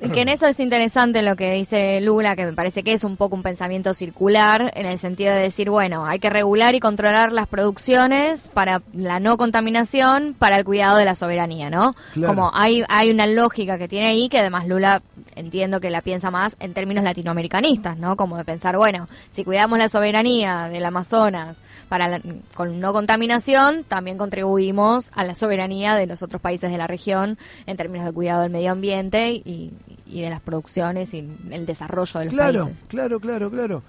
Y 0.00 0.08
que 0.10 0.20
en 0.22 0.28
eso 0.28 0.46
es 0.46 0.60
interesante 0.60 1.22
lo 1.22 1.34
que 1.36 1.52
dice 1.52 2.00
Lula, 2.00 2.36
que 2.36 2.44
me 2.46 2.52
parece 2.52 2.82
que 2.82 2.92
es 2.92 3.02
un 3.04 3.16
poco 3.16 3.34
un 3.34 3.42
pensamiento 3.42 3.94
circular, 3.94 4.72
en 4.76 4.86
el 4.86 4.98
sentido 4.98 5.32
de 5.34 5.40
decir, 5.40 5.68
bueno, 5.70 6.06
hay 6.06 6.18
que 6.18 6.30
regular 6.30 6.74
y 6.74 6.80
controlar 6.80 7.32
las 7.32 7.48
producciones 7.48 8.42
para 8.54 8.82
la 8.92 9.18
no 9.20 9.36
contaminación, 9.36 10.34
para 10.38 10.58
el 10.58 10.64
cuidado 10.64 10.98
de 10.98 11.04
la 11.04 11.14
soberanía, 11.14 11.68
¿no? 11.68 11.96
Claro. 12.14 12.34
Como 12.34 12.50
hay, 12.54 12.84
hay 12.88 13.10
una 13.10 13.26
lógica 13.26 13.76
que 13.78 13.88
tiene 13.88 14.08
ahí, 14.08 14.28
que 14.28 14.38
además 14.38 14.66
Lula 14.68 15.02
entiendo 15.34 15.80
que 15.80 15.90
la 15.90 16.00
piensa 16.00 16.30
más 16.30 16.56
en 16.60 16.72
términos 16.74 17.04
latinoamericanistas, 17.04 17.98
¿no? 17.98 18.16
Como 18.16 18.36
de 18.38 18.44
pensar, 18.44 18.76
bueno, 18.76 19.08
si 19.30 19.44
cuidamos 19.44 19.78
la 19.78 19.88
soberanía 19.88 20.68
del 20.68 20.84
Amazonas 20.86 21.55
para 21.88 22.08
la- 22.08 22.20
con 22.54 22.80
no 22.80 22.92
contaminación, 22.92 23.84
también 23.84 24.18
contribuimos 24.18 25.10
a 25.14 25.24
la 25.24 25.34
soberanía 25.34 25.94
de 25.94 26.06
los 26.06 26.22
otros 26.22 26.40
países 26.42 26.70
de 26.70 26.78
la 26.78 26.86
región 26.86 27.38
en 27.66 27.76
términos 27.76 28.06
de 28.06 28.12
cuidado 28.12 28.42
del 28.42 28.50
medio 28.52 28.72
ambiente 28.72 29.30
y, 29.32 29.72
y 30.06 30.22
de 30.22 30.30
las 30.30 30.40
producciones 30.40 31.14
y 31.14 31.28
el 31.50 31.66
desarrollo 31.66 32.18
de 32.20 32.24
los 32.26 32.34
Claro, 32.34 32.64
países. 32.64 32.84
claro, 32.88 33.20
claro, 33.20 33.50
claro. 33.50 33.82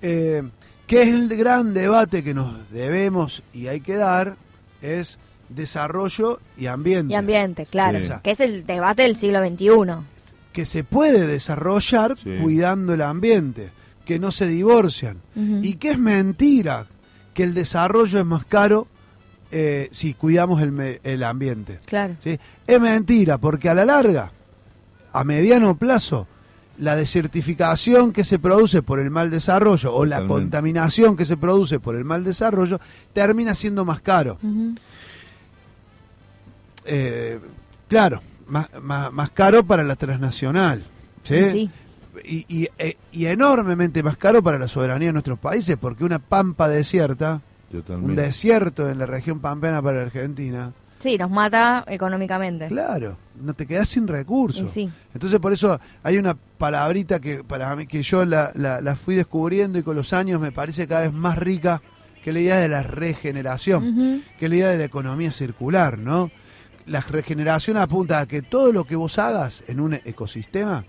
Eh, 0.00 0.42
que 0.86 1.02
es 1.02 1.08
el 1.08 1.28
gran 1.36 1.74
debate 1.74 2.24
que 2.24 2.34
nos 2.34 2.70
debemos 2.70 3.42
y 3.54 3.68
hay 3.68 3.80
que 3.80 3.94
dar, 3.96 4.36
es 4.80 5.18
desarrollo 5.48 6.40
y 6.56 6.66
ambiente. 6.66 7.12
Y 7.12 7.16
ambiente, 7.16 7.66
claro, 7.66 7.98
Sí. 7.98 8.08
que 8.22 8.30
es 8.32 8.40
el 8.40 8.66
debate 8.66 9.02
del 9.02 9.16
siglo 9.16 9.38
XXI. 9.40 10.02
Que 10.52 10.66
se 10.66 10.84
puede 10.84 11.26
desarrollar 11.26 12.16
Sí. 12.18 12.38
cuidando 12.42 12.94
el 12.94 13.02
ambiente, 13.02 13.70
que 14.04 14.18
no 14.18 14.32
se 14.32 14.46
divorcian. 14.48 15.18
Y 15.36 15.74
que 15.76 15.90
es 15.92 15.98
mentira 15.98 16.86
que 17.34 17.42
el 17.44 17.54
desarrollo 17.54 18.18
es 18.18 18.24
más 18.24 18.44
caro 18.44 18.86
eh, 19.50 19.88
si 19.92 20.14
cuidamos 20.14 20.62
el, 20.62 20.72
me- 20.72 21.00
el 21.04 21.22
ambiente. 21.24 21.78
Claro. 21.86 22.14
¿sí? 22.20 22.38
Es 22.66 22.80
mentira, 22.80 23.38
porque 23.38 23.68
a 23.68 23.74
la 23.74 23.84
larga, 23.84 24.32
a 25.12 25.24
mediano 25.24 25.76
plazo, 25.76 26.26
la 26.78 26.96
desertificación 26.96 28.12
que 28.12 28.24
se 28.24 28.38
produce 28.38 28.80
por 28.82 28.98
el 28.98 29.10
mal 29.10 29.30
desarrollo 29.30 29.94
o 29.94 30.04
la 30.06 30.26
contaminación 30.26 31.16
que 31.16 31.26
se 31.26 31.36
produce 31.36 31.78
por 31.80 31.96
el 31.96 32.04
mal 32.04 32.24
desarrollo 32.24 32.80
termina 33.12 33.54
siendo 33.54 33.84
más 33.84 34.00
caro. 34.00 34.38
Eh, 36.84 37.38
claro, 37.88 38.20
más, 38.48 38.68
más, 38.82 39.12
más 39.12 39.30
caro 39.30 39.64
para 39.64 39.84
la 39.84 39.96
transnacional. 39.96 40.82
¿sí? 41.24 41.50
Sí. 41.50 41.70
Y, 42.24 42.44
y- 42.48 42.68
e- 42.78 42.96
y 43.12 43.26
enormemente 43.26 44.02
más 44.02 44.16
caro 44.16 44.42
para 44.42 44.58
la 44.58 44.68
soberanía 44.68 45.08
de 45.08 45.12
nuestros 45.12 45.38
países, 45.38 45.76
porque 45.80 46.04
una 46.04 46.18
pampa 46.18 46.68
desierta, 46.68 47.40
un 47.88 48.14
desierto 48.14 48.88
en 48.90 48.98
la 48.98 49.06
región 49.06 49.40
pampeana 49.40 49.80
para 49.80 49.96
la 49.98 50.02
Argentina, 50.04 50.72
Sí, 50.98 51.16
nos 51.18 51.30
mata 51.30 51.84
económicamente. 51.88 52.68
claro, 52.68 53.16
no 53.40 53.54
te 53.54 53.66
quedas 53.66 53.88
sin 53.88 54.06
recursos. 54.06 54.68
Sí. 54.70 54.90
Entonces 55.14 55.40
por 55.40 55.52
eso 55.52 55.80
hay 56.02 56.18
una 56.18 56.34
palabrita 56.58 57.18
que 57.18 57.42
para 57.42 57.74
mí 57.74 57.86
que 57.86 58.02
yo 58.02 58.24
la, 58.24 58.52
la- 58.54 58.80
la 58.82 58.94
fui 58.94 59.14
descubriendo 59.16 59.78
y 59.78 59.82
con 59.82 59.96
los 59.96 60.12
años 60.12 60.40
me 60.40 60.52
parece 60.52 60.86
cada 60.86 61.00
vez 61.02 61.12
más 61.12 61.38
rica 61.38 61.80
que 62.22 62.32
la 62.32 62.38
idea 62.40 62.56
de 62.58 62.68
la 62.68 62.82
regeneración, 62.82 64.22
que 64.38 64.48
la 64.48 64.54
idea 64.56 64.68
de 64.68 64.78
la 64.78 64.84
economía 64.84 65.32
circular, 65.32 65.98
¿no? 65.98 66.30
La 66.86 67.00
regeneración 67.00 67.76
apunta 67.78 68.20
a 68.20 68.26
que 68.26 68.42
todo 68.42 68.72
lo 68.72 68.84
que 68.84 68.96
vos 68.96 69.18
hagas 69.18 69.64
en 69.66 69.80
un 69.80 69.94
ecosistema 69.94 70.84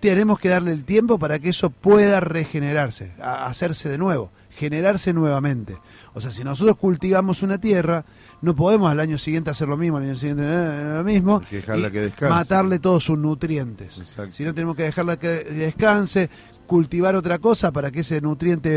tenemos 0.00 0.38
que 0.38 0.48
darle 0.48 0.72
el 0.72 0.84
tiempo 0.84 1.18
para 1.18 1.38
que 1.38 1.50
eso 1.50 1.70
pueda 1.70 2.20
regenerarse, 2.20 3.12
hacerse 3.20 3.88
de 3.88 3.98
nuevo, 3.98 4.30
generarse 4.50 5.12
nuevamente. 5.12 5.76
O 6.14 6.20
sea, 6.20 6.30
si 6.30 6.44
nosotros 6.44 6.76
cultivamos 6.76 7.42
una 7.42 7.58
tierra, 7.58 8.04
no 8.42 8.54
podemos 8.54 8.90
al 8.90 9.00
año 9.00 9.18
siguiente 9.18 9.50
hacer 9.50 9.68
lo 9.68 9.76
mismo, 9.76 9.96
al 9.98 10.04
año 10.04 10.16
siguiente 10.16 10.42
eh, 10.46 10.92
lo 10.98 11.04
mismo, 11.04 11.38
Hay 11.40 11.46
que 11.46 11.56
dejarla 11.56 11.88
y 11.88 11.90
que 11.90 12.00
descanse. 12.00 12.34
matarle 12.34 12.78
todos 12.78 13.04
sus 13.04 13.18
nutrientes. 13.18 13.96
Exacto. 13.98 14.32
Si 14.34 14.44
no 14.44 14.54
tenemos 14.54 14.76
que 14.76 14.84
dejarla 14.84 15.18
que 15.18 15.28
descanse, 15.28 16.28
cultivar 16.66 17.14
otra 17.14 17.38
cosa 17.38 17.70
para 17.72 17.90
que 17.90 18.00
ese 18.00 18.20
nutriente 18.20 18.70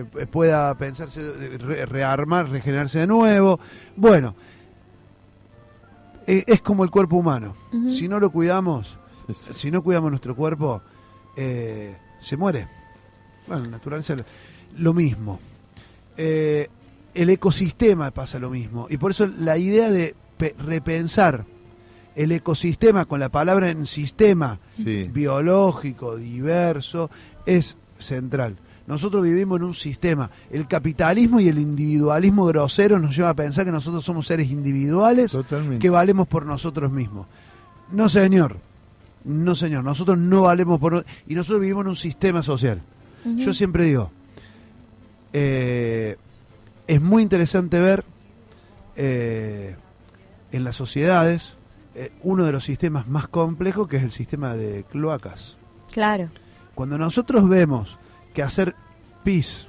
eh, 0.00 0.04
pueda 0.30 0.74
pensarse, 0.76 1.20
eh, 1.20 1.58
re- 1.58 1.86
rearmar, 1.86 2.48
regenerarse 2.50 3.00
de 3.00 3.06
nuevo. 3.06 3.58
Bueno, 3.96 4.34
eh, 6.26 6.44
es 6.46 6.60
como 6.62 6.84
el 6.84 6.90
cuerpo 6.90 7.16
humano. 7.16 7.54
Si 7.90 8.06
no 8.08 8.20
lo 8.20 8.30
cuidamos, 8.30 8.98
si 9.54 9.70
no 9.70 9.82
cuidamos 9.82 10.10
nuestro 10.10 10.34
cuerpo, 10.36 10.82
eh, 11.36 11.96
se 12.20 12.36
muere. 12.36 12.68
Bueno, 13.46 13.66
naturaleza 13.66 14.16
lo 14.78 14.94
mismo. 14.94 15.40
Eh, 16.16 16.68
el 17.14 17.30
ecosistema 17.30 18.10
pasa 18.10 18.38
lo 18.38 18.50
mismo. 18.50 18.86
Y 18.90 18.96
por 18.96 19.10
eso 19.10 19.26
la 19.26 19.56
idea 19.58 19.90
de 19.90 20.14
pe- 20.36 20.54
repensar 20.58 21.44
el 22.14 22.32
ecosistema 22.32 23.04
con 23.06 23.20
la 23.20 23.28
palabra 23.30 23.70
en 23.70 23.86
sistema 23.86 24.58
Sí. 24.70 25.08
biológico, 25.12 26.16
diverso, 26.16 27.10
es 27.46 27.76
central. 27.98 28.56
Nosotros 28.86 29.22
vivimos 29.22 29.58
en 29.60 29.64
un 29.66 29.74
sistema. 29.74 30.30
El 30.50 30.66
capitalismo 30.66 31.40
y 31.40 31.48
el 31.48 31.58
individualismo 31.58 32.44
grosero 32.46 32.98
nos 32.98 33.16
lleva 33.16 33.30
a 33.30 33.34
pensar 33.34 33.64
que 33.64 33.72
nosotros 33.72 34.04
somos 34.04 34.26
seres 34.26 34.50
individuales 34.50 35.32
Totalmente. 35.32 35.78
que 35.78 35.88
valemos 35.90 36.26
por 36.26 36.44
nosotros 36.44 36.90
mismos. 36.92 37.26
No, 37.90 38.08
señor. 38.08 38.56
No, 39.24 39.54
señor. 39.54 39.84
Nosotros 39.84 40.18
no 40.18 40.42
valemos 40.42 40.80
por... 40.80 41.04
Y 41.26 41.34
nosotros 41.34 41.60
vivimos 41.60 41.82
en 41.82 41.88
un 41.88 41.96
sistema 41.96 42.42
social. 42.42 42.82
Yo 43.24 43.54
siempre 43.54 43.84
digo, 43.84 44.10
eh, 45.32 46.16
es 46.88 47.00
muy 47.00 47.22
interesante 47.22 47.78
ver 47.78 48.04
eh, 48.96 49.76
en 50.50 50.64
las 50.64 50.74
sociedades 50.74 51.54
eh, 51.94 52.10
uno 52.22 52.44
de 52.44 52.52
los 52.52 52.64
sistemas 52.64 53.06
más 53.06 53.28
complejos 53.28 53.86
que 53.86 53.98
es 53.98 54.02
el 54.02 54.10
sistema 54.10 54.56
de 54.56 54.84
cloacas. 54.84 55.56
Claro. 55.92 56.30
Cuando 56.74 56.98
nosotros 56.98 57.48
vemos 57.48 57.98
que 58.34 58.42
hacer 58.42 58.74
pis 59.22 59.68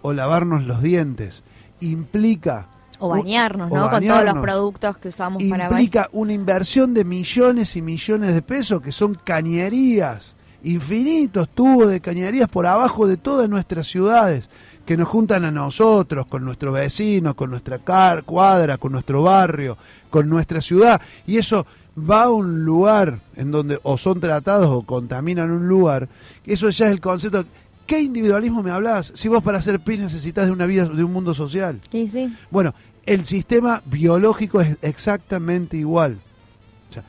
o 0.00 0.12
lavarnos 0.12 0.64
los 0.64 0.82
dientes 0.82 1.42
implica 1.80 2.68
O 3.00 3.08
bañarnos, 3.08 3.70
o 3.72 3.74
¿no? 3.76 3.90
Con 3.90 4.06
todos 4.06 4.24
los 4.24 4.34
productos 4.42 4.98
que 4.98 5.08
usamos 5.08 5.42
para 5.44 5.64
bañar. 5.68 5.80
implica 5.80 6.08
una 6.12 6.32
inversión 6.32 6.94
de 6.94 7.04
millones 7.04 7.74
y 7.76 7.82
millones 7.82 8.34
de 8.34 8.42
pesos 8.42 8.80
que 8.80 8.92
son 8.92 9.14
cañerías, 9.24 10.34
infinitos 10.62 11.48
tubos 11.48 11.88
de 11.90 12.00
cañerías 12.00 12.48
por 12.48 12.66
abajo 12.66 13.06
de 13.06 13.16
todas 13.16 13.48
nuestras 13.48 13.86
ciudades 13.86 14.48
que 14.86 14.96
nos 14.96 15.08
juntan 15.08 15.44
a 15.44 15.50
nosotros, 15.50 16.26
con 16.26 16.44
nuestros 16.44 16.74
vecinos, 16.74 17.34
con 17.34 17.50
nuestra 17.50 17.78
car- 17.78 18.24
cuadra, 18.24 18.76
con 18.76 18.92
nuestro 18.92 19.22
barrio, 19.22 19.76
con 20.10 20.28
nuestra 20.28 20.60
ciudad, 20.60 21.00
y 21.26 21.36
eso 21.38 21.66
va 21.98 22.24
a 22.24 22.30
un 22.30 22.64
lugar 22.64 23.20
en 23.36 23.50
donde 23.50 23.78
o 23.82 23.96
son 23.98 24.20
tratados 24.20 24.68
o 24.70 24.82
contaminan 24.82 25.50
un 25.50 25.68
lugar, 25.68 26.08
eso 26.44 26.68
ya 26.70 26.86
es 26.86 26.92
el 26.92 27.00
concepto. 27.00 27.44
¿Qué 27.86 28.00
individualismo 28.00 28.62
me 28.62 28.70
hablas? 28.70 29.10
Si 29.16 29.26
vos 29.28 29.42
para 29.42 29.58
hacer 29.58 29.80
pis 29.80 29.98
necesitas 29.98 30.46
de 30.46 30.52
una 30.52 30.64
vida, 30.66 30.84
de 30.86 31.02
un 31.02 31.12
mundo 31.12 31.34
social. 31.34 31.80
Sí, 31.90 32.08
sí. 32.08 32.32
Bueno, 32.50 32.72
el 33.06 33.24
sistema 33.24 33.82
biológico 33.86 34.60
es 34.60 34.76
exactamente 34.82 35.76
igual. 35.76 36.18
O 36.90 36.92
sea, 36.94 37.04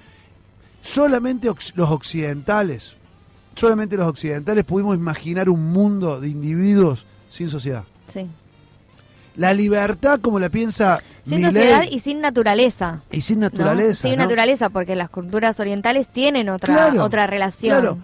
solamente 0.82 1.48
los 1.76 1.90
occidentales, 1.92 2.96
solamente 3.56 3.98
los 3.98 4.08
occidentales 4.08 4.64
pudimos 4.64 4.96
imaginar 4.96 5.50
un 5.50 5.72
mundo 5.72 6.20
de 6.20 6.30
individuos 6.30 7.06
sin 7.30 7.50
sociedad. 7.50 7.84
Sí. 8.08 8.28
La 9.38 9.54
libertad 9.54 10.20
como 10.20 10.40
la 10.40 10.50
piensa 10.50 11.00
Sin 11.24 11.42
sociedad 11.42 11.84
y 11.90 12.00
sin 12.00 12.20
naturaleza. 12.20 13.02
y 13.12 13.22
sin 13.22 13.40
¿no? 13.40 13.46
naturaleza. 13.50 14.02
Sin 14.10 14.18
¿no? 14.18 14.24
naturaleza, 14.24 14.70
porque 14.70 14.96
las 14.96 15.10
culturas 15.10 15.60
orientales 15.62 16.10
tienen 16.10 16.50
otra, 16.50 16.74
Claro, 16.74 17.04
otra 17.04 17.28
relación. 17.28 17.80
Claro, 17.80 17.98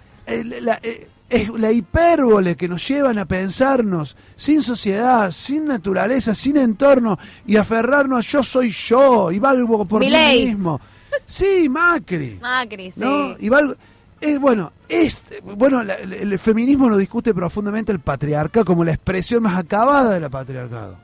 la, 0.62 0.80
eh, 0.84 1.10
es 1.30 1.50
la 1.50 1.72
hipérbole 1.72 2.56
que 2.56 2.68
nos 2.70 2.88
llevan 2.88 3.18
a 3.18 3.26
pensarnos 3.26 4.16
sin 4.36 4.62
sociedad, 4.62 5.32
sin 5.32 5.66
naturaleza, 5.66 6.34
sin 6.34 6.58
entorno 6.58 7.20
y 7.46 7.58
aferrarnos 7.58 8.26
a 8.28 8.30
yo 8.32 8.44
soy 8.44 8.70
yo 8.72 9.32
y 9.32 9.40
valgo 9.40 9.86
por 9.86 10.00
mí 10.02 10.10
mismo. 10.46 10.80
Sí, 11.26 11.68
Macri. 11.70 12.38
Macri, 12.42 12.92
sí. 12.92 13.00
¿no? 13.02 13.36
Y 13.40 13.50
valgo- 13.50 13.76
eh, 14.22 14.38
bueno, 14.38 14.72
es, 14.88 15.26
bueno 15.44 15.84
la- 15.84 15.96
el, 15.96 16.14
el 16.14 16.40
feminismo 16.40 16.90
lo 16.90 16.98
discute 16.98 17.34
profundamente 17.34 17.92
el 17.92 18.00
patriarcado 18.00 18.66
como 18.66 18.84
la 18.86 18.92
expresión 18.94 19.44
más 19.44 19.58
acabada 19.58 20.18
del 20.20 20.30
patriarcado. 20.30 20.98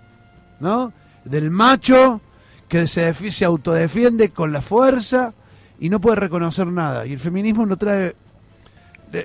¿No? 0.59 0.93
Del 1.25 1.51
macho 1.51 2.21
que 2.69 2.87
se, 2.87 3.13
se 3.13 3.45
autodefiende 3.45 4.29
con 4.29 4.51
la 4.53 4.61
fuerza 4.61 5.33
y 5.79 5.89
no 5.89 5.99
puede 5.99 6.15
reconocer 6.15 6.67
nada. 6.67 7.05
Y 7.05 7.13
el 7.13 7.19
feminismo 7.19 7.65
no 7.65 7.75
trae 7.77 8.15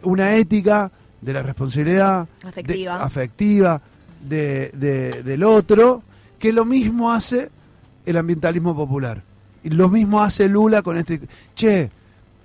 una 0.05 0.35
ética 0.37 0.91
de 1.21 1.33
la 1.33 1.43
responsabilidad 1.43 2.27
de- 2.45 3.05
Afectiva. 3.05 3.81
de- 4.29 4.71
de- 4.75 5.23
del 5.23 5.43
otro, 5.45 6.03
que 6.39 6.53
lo 6.53 6.65
mismo 6.65 7.13
hace 7.13 7.51
el 8.07 8.17
ambientalismo 8.17 8.75
popular. 8.75 9.23
Y 9.63 9.71
lo 9.71 9.89
mismo 9.89 10.23
hace 10.23 10.49
Lula 10.49 10.83
con 10.83 10.97
este, 10.97 11.21
che, 11.55 11.91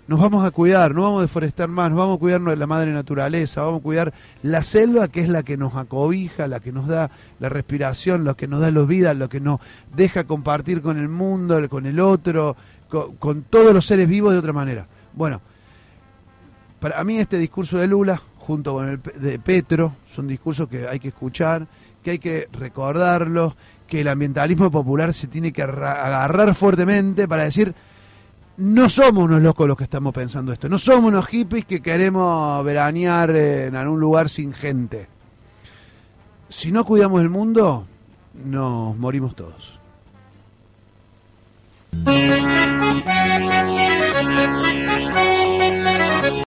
nos 0.07 0.19
vamos 0.19 0.45
a 0.45 0.51
cuidar, 0.51 0.93
no 0.93 1.03
vamos 1.03 1.19
a 1.19 1.21
deforestar 1.23 1.69
más, 1.69 1.89
nos 1.89 1.97
vamos 1.99 2.17
a 2.17 2.19
cuidar 2.19 2.41
de 2.41 2.55
la 2.57 2.67
madre 2.67 2.91
naturaleza, 2.91 3.61
vamos 3.61 3.79
a 3.79 3.83
cuidar 3.83 4.13
la 4.41 4.61
selva 4.61 5.07
que 5.07 5.21
es 5.21 5.29
la 5.29 5.43
que 5.43 5.55
nos 5.55 5.75
acobija, 5.75 6.47
la 6.47 6.59
que 6.59 6.71
nos 6.73 6.87
da 6.87 7.09
la 7.39 7.49
respiración, 7.49 8.23
lo 8.25 8.35
que 8.35 8.47
nos 8.47 8.59
da 8.61 8.69
la 8.71 8.81
vida, 8.83 9.13
lo 9.13 9.29
que 9.29 9.39
nos 9.39 9.59
deja 9.95 10.25
compartir 10.25 10.81
con 10.81 10.97
el 10.97 11.07
mundo, 11.07 11.69
con 11.69 11.85
el 11.85 11.99
otro, 11.99 12.57
con, 12.89 13.15
con 13.15 13.43
todos 13.43 13.73
los 13.73 13.85
seres 13.85 14.07
vivos 14.07 14.33
de 14.33 14.39
otra 14.39 14.51
manera. 14.53 14.85
Bueno, 15.13 15.39
para 16.83 17.01
mí 17.05 17.17
este 17.17 17.37
discurso 17.37 17.77
de 17.77 17.87
Lula, 17.87 18.21
junto 18.39 18.73
con 18.73 18.89
el 18.89 19.01
de 19.01 19.39
Petro, 19.39 19.95
son 20.13 20.27
discursos 20.27 20.67
que 20.67 20.85
hay 20.85 20.99
que 20.99 21.07
escuchar, 21.07 21.65
que 22.03 22.11
hay 22.11 22.19
que 22.19 22.49
recordarlos, 22.51 23.53
que 23.87 24.01
el 24.01 24.09
ambientalismo 24.09 24.69
popular 24.69 25.13
se 25.13 25.27
tiene 25.27 25.53
que 25.53 25.63
arra- 25.63 26.05
agarrar 26.05 26.53
fuertemente 26.55 27.25
para 27.25 27.43
decir, 27.43 27.73
no 28.57 28.89
somos 28.89 29.23
unos 29.23 29.41
locos 29.41 29.65
los 29.65 29.77
que 29.77 29.85
estamos 29.85 30.13
pensando 30.13 30.51
esto, 30.51 30.67
no 30.67 30.77
somos 30.77 31.07
unos 31.09 31.25
hippies 31.27 31.63
que 31.65 31.81
queremos 31.81 32.65
veranear 32.65 33.33
en 33.33 33.77
algún 33.77 34.01
lugar 34.01 34.27
sin 34.27 34.51
gente. 34.51 35.07
Si 36.49 36.69
no 36.71 36.83
cuidamos 36.83 37.21
el 37.21 37.29
mundo, 37.29 37.85
nos 38.45 38.97
morimos 38.97 39.35
todos. 39.37 39.79